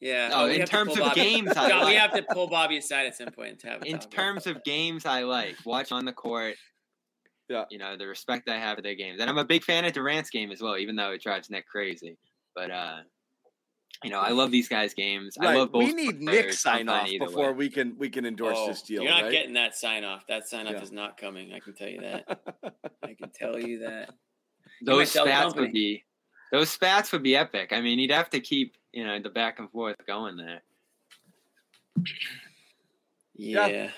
[0.00, 0.30] Yeah.
[0.32, 3.06] Oh, we in terms of Bobby- games, I John, we have to pull Bobby aside
[3.06, 6.54] at some point to have In terms of games I like, watch on the court.
[7.48, 7.64] Yeah.
[7.70, 9.20] You know, the respect I have for their games.
[9.20, 11.66] And I'm a big fan of Durant's game as well, even though it drives Nick
[11.66, 12.16] crazy.
[12.54, 12.96] But uh
[14.04, 15.36] you know, I love these guys' games.
[15.40, 15.82] I love both.
[15.82, 16.44] We need players.
[16.44, 17.56] Nick sign off before way.
[17.56, 19.02] we can we can endorse Oh, this deal.
[19.02, 19.32] You're not right?
[19.32, 20.24] getting that sign off.
[20.28, 20.82] That sign off Yeah.
[20.82, 21.52] is not coming.
[21.52, 22.38] I can tell you that.
[23.02, 24.10] I can tell you that.
[24.82, 26.04] Might those spats would be
[26.52, 27.72] those spats would be epic.
[27.72, 30.62] I mean, he'd have to keep, you know, the back and forth going there.
[33.34, 33.66] Yeah.
[33.66, 33.90] Yeah.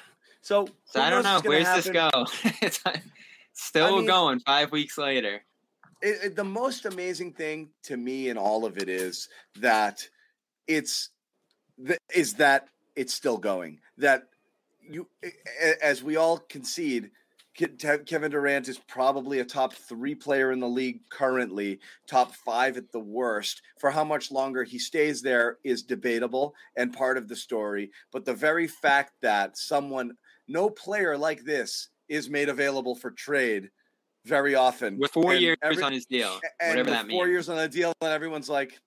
[0.42, 1.34] so, So I don't know.
[1.34, 2.10] what's gonna Where's this go?
[2.92, 2.96] Uh,
[3.52, 5.42] it's still I mean- going five weeks later.
[6.02, 10.06] it, it- the most amazing thing to me in all of it is that
[10.66, 11.10] it's
[11.86, 14.24] th- is that it's still going that
[14.80, 15.28] you a-
[15.62, 17.19] a- as we all concede Ke- Te-
[17.56, 22.92] Kevin Durant is probably a top 3 player in the league currently top 5 at
[22.92, 27.36] the worst for how much longer he stays there is debatable and part of the
[27.36, 30.12] story but the very fact that someone
[30.48, 33.68] no player like this is made available for trade
[34.26, 36.40] very often With four And years every- on his deal.
[36.60, 37.30] whatever that four means.
[37.32, 38.78] years on the deal, and everyone's like,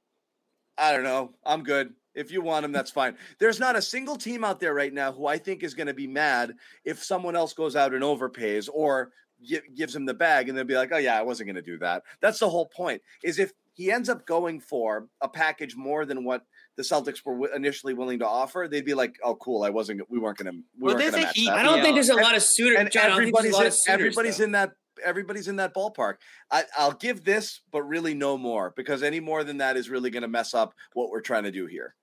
[0.78, 1.94] I don't know, I'm good.
[2.16, 3.18] If you want him, that's fine.
[3.40, 5.94] There's not a single team out there right now who I think is going to
[5.94, 6.54] be mad
[6.86, 9.12] if someone else goes out and overpays or
[9.44, 11.62] gi- gives him the bag, and they'll be like, "Oh yeah, I wasn't going to
[11.62, 13.02] do that." That's the whole point.
[13.24, 16.46] Is if he ends up going for a package more than what
[16.76, 19.64] the Celtics were initially willing to offer, they'd be like, "Oh, cool.
[19.64, 20.02] I wasn't.
[20.10, 20.60] We weren't going to.
[20.80, 21.50] We Well, there's a heat.
[21.50, 22.80] I don't think there's a lot of suitors.
[22.80, 24.44] and John, I don't think there's everybody's in, of suitors, everybody's though.
[24.44, 24.72] in that
[25.04, 26.16] everybody's in that ballpark.
[26.52, 30.10] I, I'll give this, but really no more because any more than that is really
[30.10, 31.96] going to mess up what we're trying to do here.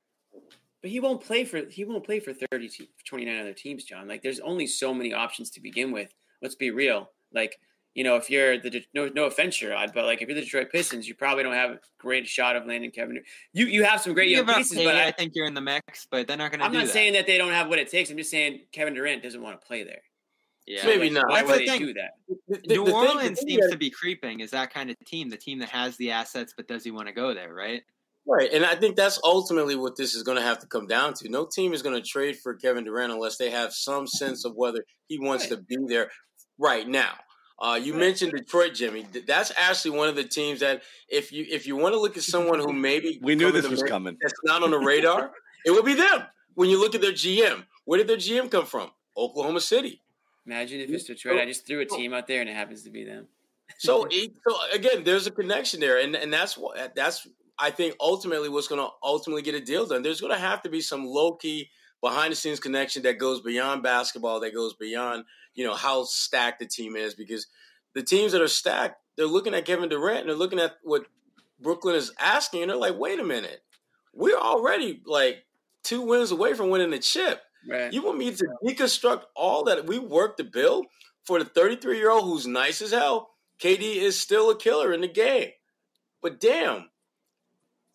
[0.83, 4.09] But he won't play for he won't play for 30 te- 29 other teams, John.
[4.09, 6.13] Like there's only so many options to begin with.
[6.43, 7.11] Let's be real.
[7.35, 7.59] Like,
[7.95, 10.41] you know, if you're the De- no no offense, Sherrod, but like if you're the
[10.43, 13.17] Detroit Pistons, you probably don't have a great shot of landing Kevin.
[13.17, 13.23] Dur-
[13.53, 15.61] You you have some great You young pieces, but I, I, think you're in the
[15.61, 16.93] mix, but they're not going to I'm do not that.
[16.93, 18.09] saying that they don't have what it takes.
[18.11, 20.01] I'm just saying Kevin Durant doesn't want to play there.
[20.67, 20.81] yeah.
[20.83, 21.29] So, Maybe like, not.
[21.29, 21.87] Why That's would the they thing.
[21.89, 22.11] do that?
[22.49, 24.41] The- the- New the Orleans thing seems that- to be creeping.
[24.41, 27.09] Is that kind of team, the team that has the assets, but does he want
[27.09, 27.53] to go there?
[27.53, 27.83] Right?
[28.27, 31.15] Right, and I think that's ultimately what this is going to have to come down
[31.15, 31.29] to.
[31.29, 34.55] No team is going to trade for Kevin Durant unless they have some sense of
[34.55, 36.11] whether he wants to be there
[36.59, 37.15] right now.
[37.59, 39.07] Uh, you mentioned Detroit, Jimmy.
[39.27, 42.23] That's actually one of the teams that, if you if you want to look at
[42.23, 44.17] someone who maybe We knew come in this was mix coming.
[44.21, 45.33] that's not on the radar,
[45.67, 46.23] it would be them.
[46.55, 48.91] When you look at their GM, where did their GM come from?
[49.17, 50.01] Oklahoma City.
[50.47, 51.39] Imagine if it's Detroit.
[51.39, 53.29] I just threw a team out there and it happens to be them.
[53.79, 54.09] So,
[54.49, 57.27] so again, there's a connection there, and and that's what that's
[57.61, 60.03] I think ultimately what's going to ultimately get a deal done.
[60.03, 63.41] There's going to have to be some low key behind the scenes connection that goes
[63.41, 67.47] beyond basketball, that goes beyond you know how stacked the team is, because
[67.95, 71.07] the teams that are stacked, they're looking at Kevin Durant and they're looking at what
[71.61, 73.63] Brooklyn is asking, and they're like, wait a minute,
[74.15, 75.45] we're already like
[75.83, 77.43] two wins away from winning the chip.
[77.69, 77.93] Right.
[77.93, 80.87] You want me to deconstruct all that we worked to build
[81.25, 83.31] for the 33 year old who's nice as hell?
[83.63, 85.51] KD is still a killer in the game.
[86.23, 86.89] But damn,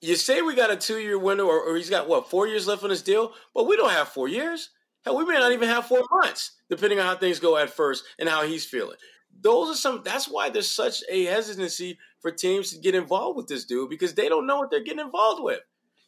[0.06, 2.68] you say we got a two year window, or, or he's got what, four years
[2.68, 3.34] left on his deal?
[3.54, 4.70] But we don't have four years.
[5.04, 8.04] Hell, we may not even have four months, depending on how things go at first
[8.18, 8.98] and how he's feeling.
[9.40, 13.48] Those are some, that's why there's such a hesitancy for teams to get involved with
[13.48, 15.60] this dude because they don't know what they're getting involved with.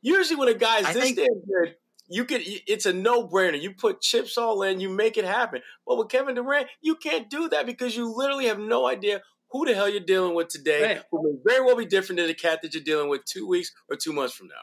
[0.02, 1.76] Usually, when a guy's I this damn good,
[2.08, 3.62] you could it's a no-brainer.
[3.62, 5.62] You put chips all in, you make it happen.
[5.86, 9.22] But with Kevin Durant, you can't do that because you literally have no idea
[9.52, 11.00] who the hell you're dealing with today.
[11.12, 13.72] Who may very well be different than the cat that you're dealing with two weeks
[13.90, 14.56] or two months from now.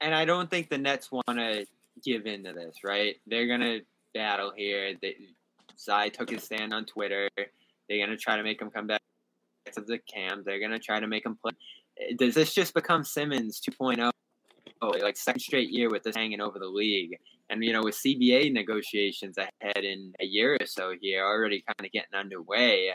[0.00, 1.66] And I don't think the Nets want to
[2.04, 3.16] give in to this, right?
[3.26, 3.80] They're gonna
[4.14, 4.94] battle here.
[5.00, 5.16] They,
[5.76, 7.28] Tsai took his stand on Twitter.
[7.36, 9.02] They're gonna try to make him come back
[9.72, 10.44] to the camp.
[10.44, 11.52] They're gonna try to make him play.
[11.98, 14.10] Eh, does this just become Simmons 2.0
[14.82, 17.18] Oh, like second straight year with this hanging over the league.
[17.48, 21.86] And you know, with CBA negotiations ahead in a year or so here, already kind
[21.86, 22.90] of getting underway.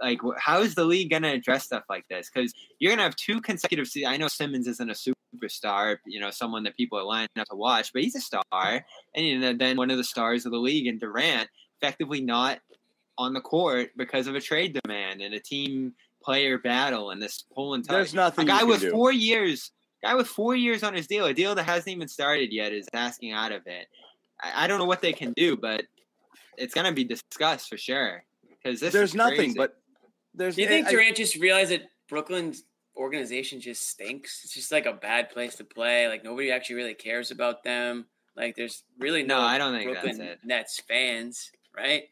[0.00, 2.30] Like, how is the league going to address stuff like this?
[2.32, 4.12] Because you're going to have two consecutive seasons.
[4.12, 7.56] I know Simmons isn't a superstar, you know, someone that people are lining up to
[7.56, 10.58] watch, but he's a star, and you know, then one of the stars of the
[10.58, 11.48] league, and Durant,
[11.80, 12.60] effectively not
[13.18, 17.44] on the court because of a trade demand and a team player battle and this
[17.54, 17.98] whole entire.
[17.98, 18.44] There's nothing.
[18.44, 18.90] A guy with do.
[18.90, 19.72] four years,
[20.02, 22.88] guy with four years on his deal, a deal that hasn't even started yet, is
[22.92, 23.88] asking out of it.
[24.40, 25.82] I, I don't know what they can do, but
[26.56, 28.24] it's going to be discussed for sure.
[28.62, 29.58] Because there's nothing, crazy.
[29.58, 29.76] but
[30.34, 30.56] there's.
[30.56, 32.62] Do you think I, Durant just realized that Brooklyn's
[32.96, 34.42] organization just stinks?
[34.44, 36.08] It's just like a bad place to play.
[36.08, 38.06] Like nobody actually really cares about them.
[38.36, 40.46] Like there's really no, no I don't think Brooklyn that's it.
[40.46, 42.04] Nets fans, right?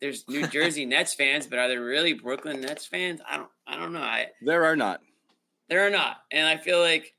[0.00, 3.20] There's New Jersey Nets fans, but are there really Brooklyn Nets fans?
[3.28, 4.00] I don't I don't know.
[4.00, 5.00] I there are not.
[5.68, 6.16] there are not.
[6.30, 7.14] And I feel like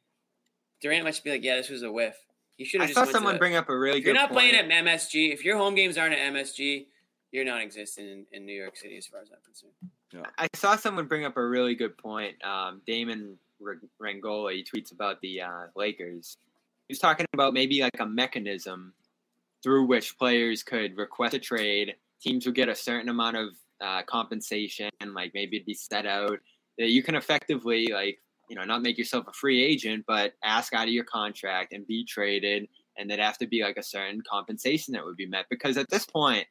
[0.82, 2.16] Durant must be like, yeah, this was a whiff.
[2.58, 4.14] You should I have just saw went to someone bring up a really if you're
[4.14, 4.52] not point.
[4.52, 6.86] playing at MSG, if your home games aren't at MSG,
[7.36, 10.28] you're non-existent in, in New York City as far as I'm concerned.
[10.38, 12.36] I saw someone bring up a really good point.
[12.44, 16.38] Um, Damon R- Rangola, he tweets about the uh, Lakers.
[16.88, 18.94] He was talking about maybe like a mechanism
[19.62, 21.96] through which players could request a trade.
[22.22, 23.50] Teams would get a certain amount of
[23.82, 26.40] uh, compensation, like maybe it'd be set out
[26.78, 28.20] that you can effectively like
[28.50, 31.86] you know not make yourself a free agent, but ask out of your contract and
[31.88, 32.68] be traded,
[32.98, 35.46] and there'd have to be like a certain compensation that would be met.
[35.50, 36.46] Because at this point,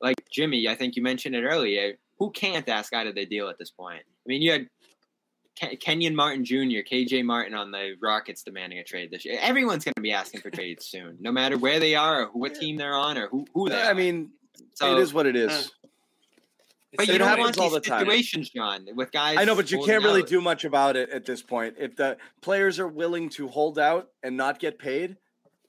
[0.00, 1.94] like Jimmy, I think you mentioned it earlier.
[2.18, 4.02] Who can't ask out of the deal at this point?
[4.04, 4.68] I mean, you had
[5.56, 9.38] Ken- Kenyon Martin Jr., KJ Martin on the Rockets demanding a trade this year.
[9.40, 12.54] Everyone's going to be asking for trades soon, no matter where they are, or what
[12.54, 13.94] team they're on, or who, who they I are.
[13.94, 14.30] mean,
[14.74, 15.50] so, it is what it is.
[15.50, 15.88] uh,
[16.96, 18.00] but you don't happens want all these the time.
[18.00, 19.36] situations, John, with guys.
[19.38, 20.28] I know, but you can't really out.
[20.28, 21.76] do much about it at this point.
[21.78, 25.16] If the players are willing to hold out and not get paid,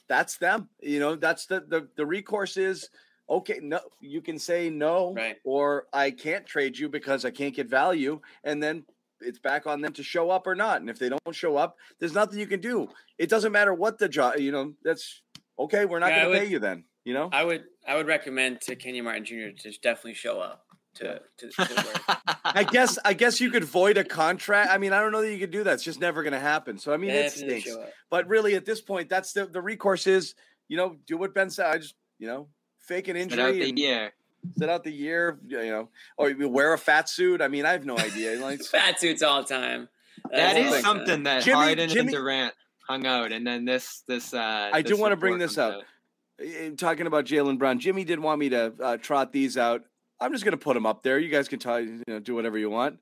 [0.09, 0.67] that's them.
[0.81, 2.89] You know, that's the the, the recourse is
[3.29, 3.59] okay.
[3.61, 5.37] No, you can say no, Right.
[5.43, 8.85] or I can't trade you because I can't get value, and then
[9.21, 10.81] it's back on them to show up or not.
[10.81, 12.89] And if they don't show up, there's nothing you can do.
[13.17, 14.37] It doesn't matter what the job.
[14.37, 15.21] You know, that's
[15.59, 15.85] okay.
[15.85, 16.85] We're not Yeah, going to pay you then.
[17.03, 19.49] You know, I would I would recommend to Kenyon Martin Jr.
[19.63, 20.65] to definitely show up
[20.95, 22.19] to to, to work.
[22.45, 24.69] I guess I guess you could void a contract.
[24.71, 25.73] I mean, I don't know that you could do that.
[25.75, 26.77] It's just never going to happen.
[26.77, 27.69] So I mean, it stinks.
[28.11, 30.35] But really, at this point, that's the the recourse is
[30.67, 31.65] you know do what Ben said.
[31.67, 32.47] I just you know
[32.81, 34.13] fake an Sit out injury the year.
[34.57, 35.39] sit out the year.
[35.47, 37.41] You know, or you wear a fat suit.
[37.41, 38.39] I mean, I have no idea.
[38.41, 39.89] Like, Fat suits all the time.
[40.31, 42.53] That That's is something that Jimmy- Harden Jimmy- and Durant
[42.87, 44.33] hung out, and then this this.
[44.33, 45.83] Uh, I do wanna bring this up.
[46.39, 46.77] out.
[46.77, 49.83] talking about Jaylen Brown, Jimmy did want me to uh, trot these out.
[50.19, 51.17] I'm just going to put them up there.
[51.17, 52.99] You guys can talk, you know, do whatever you want.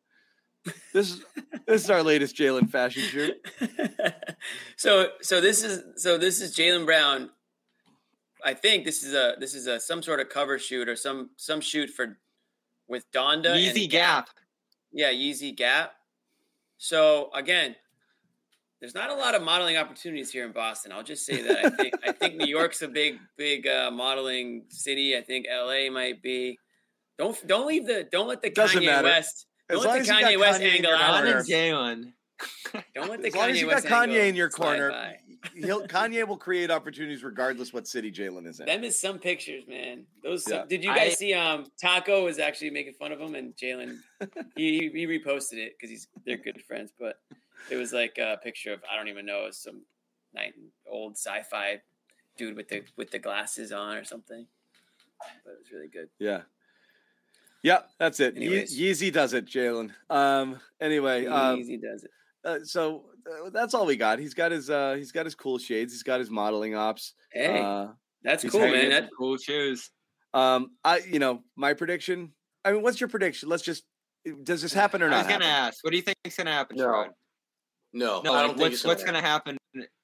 [0.93, 1.21] This is
[1.67, 3.33] this is our latest Jaylen fashion shirt.
[4.77, 7.29] so so this is so this is Jaylen Brown.
[8.43, 11.31] I think this is a this is a some sort of cover shoot or some
[11.35, 12.17] some shoot for
[12.87, 14.29] with Donda Easy and gap.
[14.91, 15.93] Yeah, Yeezy Gap.
[16.77, 17.75] So again,
[18.79, 20.91] there's not a lot of modeling opportunities here in Boston.
[20.91, 21.65] I'll just say that.
[21.65, 25.17] I think I think New York's a big big uh, modeling city.
[25.17, 26.57] I think LA might be.
[27.17, 29.07] Don't don't leave the don't let the Doesn't Kanye matter.
[29.07, 30.99] West don't long let the Kanye West Kanye angle out.
[30.99, 31.37] John corner.
[31.37, 32.13] and Jaylen.
[32.95, 35.17] Don't let the As long Kanye as you got Kanye in your corner, by.
[35.55, 38.65] He'll Kanye will create opportunities regardless what city Jaylen is in.
[38.65, 40.05] Them is some pictures, man.
[40.23, 40.45] Those.
[40.49, 40.65] Yeah.
[40.67, 41.33] Did you guys I- see?
[41.33, 43.99] Um, Tacko was actually making fun of him, and Jaylen
[44.55, 46.91] he, he reposted it because he's they're good friends.
[46.99, 47.15] But
[47.69, 49.83] it was like a picture of I don't even know, some
[50.33, 50.53] night
[50.87, 51.81] old sci-fi
[52.37, 54.45] dude with the with the glasses on or something.
[55.45, 56.09] But it was really good.
[56.19, 56.41] Yeah.
[57.61, 58.37] Yeah, that's it.
[58.37, 59.91] Ye- Yeezy does it, Jaylen.
[60.09, 60.59] Um.
[60.79, 62.11] Anyway, um, Easy does it.
[62.45, 63.08] uh, so
[63.51, 64.19] that's all we got.
[64.19, 65.93] He's got his uh, he's got his cool shades.
[65.93, 67.13] He's got his modeling ops.
[67.31, 67.87] Hey, Uh,
[68.23, 68.89] that's cool, man.
[68.89, 69.89] That's Cool shoes.
[70.33, 70.71] um.
[70.83, 72.33] I you know my prediction.
[72.65, 73.49] I mean, what's your prediction?
[73.49, 73.83] Let's just.
[74.43, 75.15] Does this happen or not?
[75.15, 75.25] I not?
[75.27, 75.67] was gonna happen?
[75.67, 76.75] ask, what do you think is gonna happen?
[76.77, 76.85] No.
[76.85, 77.07] Sherrod?
[77.93, 79.57] No, No, like, don't think what's it's gonna gonna happen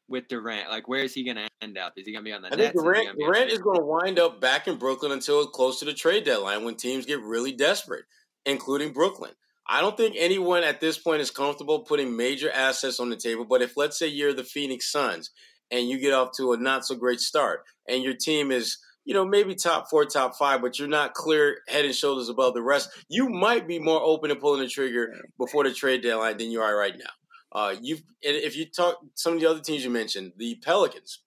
[0.08, 0.70] with Durant?
[0.70, 1.94] Like, where is he gonna end up?
[1.98, 2.62] Is he gonna be on the I Nets?
[2.72, 5.86] think Durant, gonna Durant is going to wind up back in Brooklyn until close to
[5.86, 8.06] the trade deadline when teams get really desperate,
[8.46, 9.34] including Brooklyn.
[9.68, 13.46] I don't think anyone at this point is comfortable putting major assets on the table.
[13.46, 15.32] But if, let's say, you're the Phoenix Suns
[15.72, 19.14] and you get off to a not so great start and your team is, you
[19.14, 22.62] know, maybe top four, top five, but you're not clear head and shoulders above the
[22.62, 26.52] rest, you might be more open to pulling the trigger before the trade deadline than
[26.52, 27.12] you are right now.
[27.52, 31.20] Uh, and if you talk some of the other teams you mentioned, the Pelicans.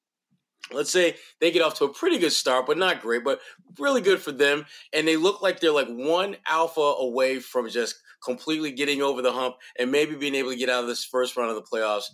[0.73, 3.41] Let's say they get off to a pretty good start, but not great, but
[3.79, 4.67] really good for them.
[4.93, 9.33] And they look like they're like one alpha away from just completely getting over the
[9.33, 12.11] hump and maybe being able to get out of this first round of the playoffs.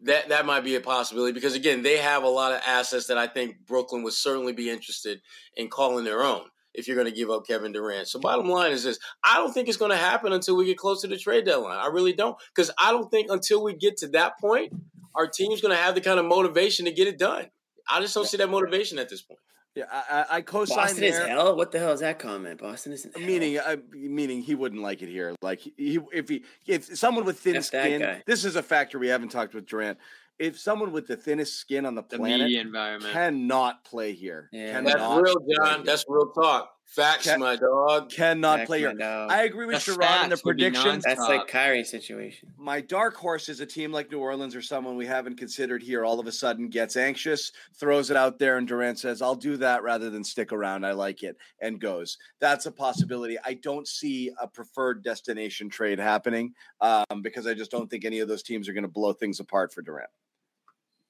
[0.00, 3.18] that that might be a possibility because again, they have a lot of assets that
[3.18, 5.20] I think Brooklyn would certainly be interested
[5.56, 6.42] in calling their own
[6.74, 8.06] if you're going to give up Kevin Durant.
[8.06, 10.78] So bottom line is this, I don't think it's going to happen until we get
[10.78, 11.78] close to the trade deadline.
[11.78, 14.72] I really don't cuz I don't think until we get to that point
[15.16, 17.46] our team's going to have the kind of motivation to get it done.
[17.88, 19.40] I just don't see that motivation at this point.
[19.74, 21.22] Yeah, I, I co-sign Boston there.
[21.22, 21.56] is hell.
[21.56, 22.58] What the hell is that comment?
[22.60, 25.34] Boston is meaning, uh, meaning he wouldn't like it here.
[25.40, 29.08] Like he, if he, if someone with thin F skin, this is a factor we
[29.08, 29.98] haven't talked with Durant.
[30.38, 33.12] If someone with the thinnest skin on the The planet media environment.
[33.12, 34.80] cannot play here, Yeah.
[34.80, 35.84] That's real, John.
[35.84, 36.74] That's real talk.
[36.88, 38.08] Facts, Can- my dog.
[38.10, 38.98] cannot Back play my here.
[38.98, 39.30] dog.
[39.30, 41.00] I agree with The Sherrod in the stats would be prediction.
[41.04, 42.50] That's like Kyrie situation.
[42.56, 46.06] My dark horse is a team like New Orleans or someone we haven't considered here.
[46.06, 49.58] All of a sudden gets anxious, throws it out there, and Durant says, "I'll do
[49.58, 50.86] that rather than stick around.
[50.86, 52.16] I like it," and goes.
[52.40, 53.36] That's a possibility.
[53.44, 58.20] I don't see a preferred destination trade happening um, because I just don't think any
[58.20, 60.10] of those teams are going to blow things apart for Durant.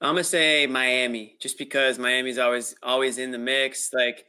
[0.00, 3.92] I'm gonna say Miami, just because Miami's always always in the mix.
[3.92, 4.26] Like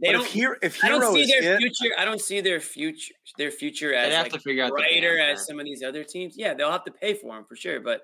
[0.00, 0.24] they don't.
[0.24, 1.94] if, Hero, if I don't see is their it, future.
[1.98, 3.14] I don't see their future.
[3.38, 5.44] Their future They'd as have like to figure out the brighter plan, as man.
[5.44, 6.34] some of these other teams.
[6.36, 7.80] Yeah, they'll have to pay for him for sure.
[7.80, 8.02] But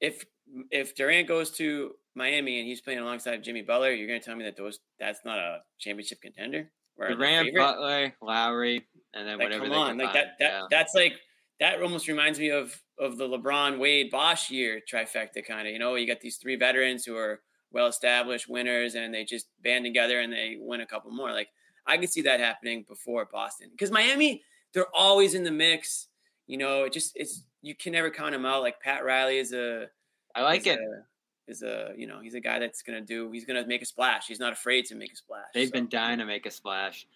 [0.00, 0.24] if
[0.70, 4.44] if Durant goes to Miami and he's playing alongside Jimmy Butler, you're gonna tell me
[4.44, 7.54] that those that's not a championship contender or the Durant.
[7.54, 10.26] Butler, Lowry, and then Like, whatever come they on, can like that.
[10.38, 10.62] That yeah.
[10.70, 11.14] that's like
[11.60, 15.72] that almost reminds me of of the LeBron Wade Bosh year trifecta kind of.
[15.72, 17.40] You know, you got these three veterans who are
[17.76, 21.30] well established winners, and they just band together and they win a couple more.
[21.30, 21.48] Like
[21.86, 26.08] I could see that happening before Boston because Miami, they're always in the mix.
[26.46, 28.62] You know, it just it's you can never count them out.
[28.62, 29.88] Like Pat Riley is a
[30.34, 30.78] I like it.
[30.80, 31.02] A,
[31.50, 34.26] is a you know he's a guy that's gonna do he's gonna make a splash.
[34.26, 35.44] He's not afraid to make a splash.
[35.52, 37.06] They've So, been dying to make a splash.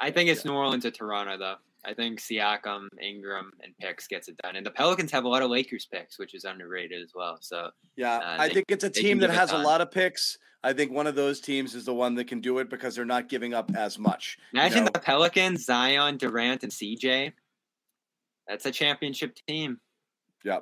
[0.00, 1.56] I think it's New Orleans or Toronto, though.
[1.88, 4.56] I think Siakam, Ingram, and picks gets it done.
[4.56, 7.38] And the Pelicans have a lot of Lakers picks, which is underrated as well.
[7.40, 10.36] So yeah, Uh, I they- think it's a team that has a lot of picks.
[10.62, 13.04] I think one of those teams is the one that can do it because they're
[13.06, 14.36] not giving up as much.
[14.52, 14.90] you imagine know?
[14.92, 17.32] the Pelicans, Zion, Durant, and CJ.
[18.46, 19.80] That's a championship team.
[20.44, 20.60] Yeah.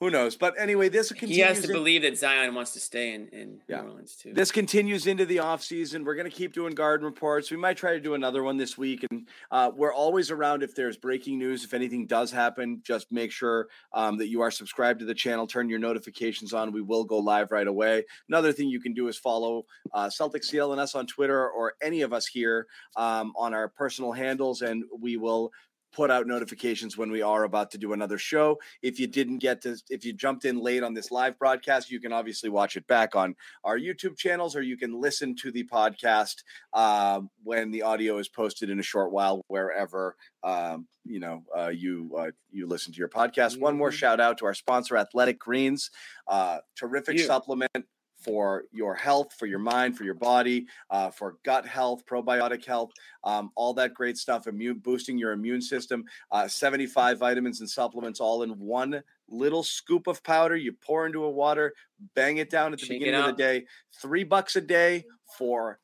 [0.00, 0.36] Who knows?
[0.36, 1.34] But anyway, this continues.
[1.36, 3.80] he has to in- believe that Zion wants to stay in, in Yeah.
[3.80, 4.32] New Orleans too.
[4.32, 6.04] this continues into the off season.
[6.04, 7.50] We're going to keep doing garden reports.
[7.50, 10.72] We might try to do another one this week, and uh, we're always around if
[10.76, 11.64] there's breaking news.
[11.64, 15.48] If anything does happen, just make sure um, that you are subscribed to the channel.
[15.48, 16.70] Turn your notifications on.
[16.70, 18.04] We will go live right away.
[18.28, 22.12] Another thing you can do is follow uh, Celtic CLNS on Twitter or any of
[22.12, 25.50] us here um, on our personal handles, and we will
[25.92, 28.58] put out notifications when we are about to do another show.
[28.82, 31.98] If you didn't get to, if you jumped in late on this live broadcast, you
[32.00, 33.34] can obviously watch it back on
[33.64, 36.36] our YouTube channels, or you can listen to the podcast
[36.72, 41.68] um, when the audio is posted in a short while, wherever um, you know uh,
[41.68, 43.58] you uh, you listen to your podcast.
[43.58, 43.94] One more Mhm.
[43.94, 45.90] shout out to our sponsor, Athletic Greens,
[46.26, 47.24] uh, terrific You.
[47.24, 47.70] supplement
[48.18, 52.90] for your health, for your mind, for your body, uh, for gut health, probiotic health,
[53.24, 56.04] um, all that great stuff, immune boosting your immune system.
[56.30, 60.56] Uh, 75 vitamins and supplements all in one little scoop of powder.
[60.56, 61.74] You pour into a water,
[62.14, 63.66] bang it down at the Shake beginning of the day.
[64.00, 65.04] Three bucks a day
[65.36, 65.78] for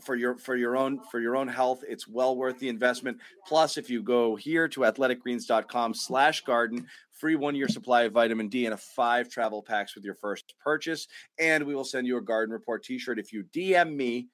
[0.00, 3.16] for your for your own for your own health it's well worth the investment
[3.46, 6.84] plus if you go here to athleticgreens.com slash garden
[7.18, 10.54] free one year supply of vitamin d and a five travel packs with your first
[10.62, 11.08] purchase.
[11.38, 14.28] And we will send you a garden report t-shirt if you dm me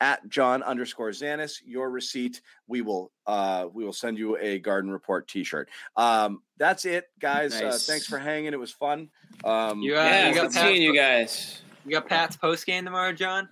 [0.00, 2.40] at john underscore zannis your receipt.
[2.66, 5.68] We will uh we will send you a garden report t-shirt.
[5.96, 7.60] Um that's it guys.
[7.60, 8.52] Uh, thanks for hanging.
[8.52, 9.10] It was fun.
[9.44, 11.62] Um You, uh, yeah, you got seeing you guys.
[11.84, 13.48] You got Pat's post game tomorrow, John.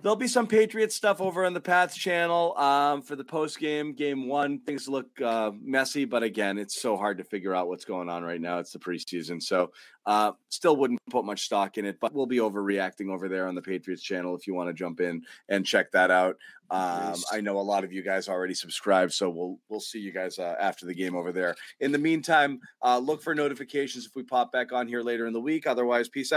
[0.00, 3.94] There'll be some Patriots stuff over on the Pats channel um, for the post game,
[3.94, 4.60] game one.
[4.60, 8.22] Things look uh, messy, but again, it's so hard to figure out what's going on
[8.22, 8.58] right now.
[8.58, 9.72] It's the preseason, so
[10.06, 11.98] uh, still wouldn't put much stock in it.
[11.98, 15.00] But we'll be overreacting over there on the Patriots channel if you want to jump
[15.00, 16.36] in and check that out.
[16.70, 20.12] Um, I know a lot of you guys already subscribed, so we'll we'll see you
[20.12, 21.54] guys uh, after the game over there.
[21.80, 25.32] In the meantime, uh, look for notifications if we pop back on here later in
[25.32, 25.66] the week.
[25.66, 26.36] Otherwise, peace out.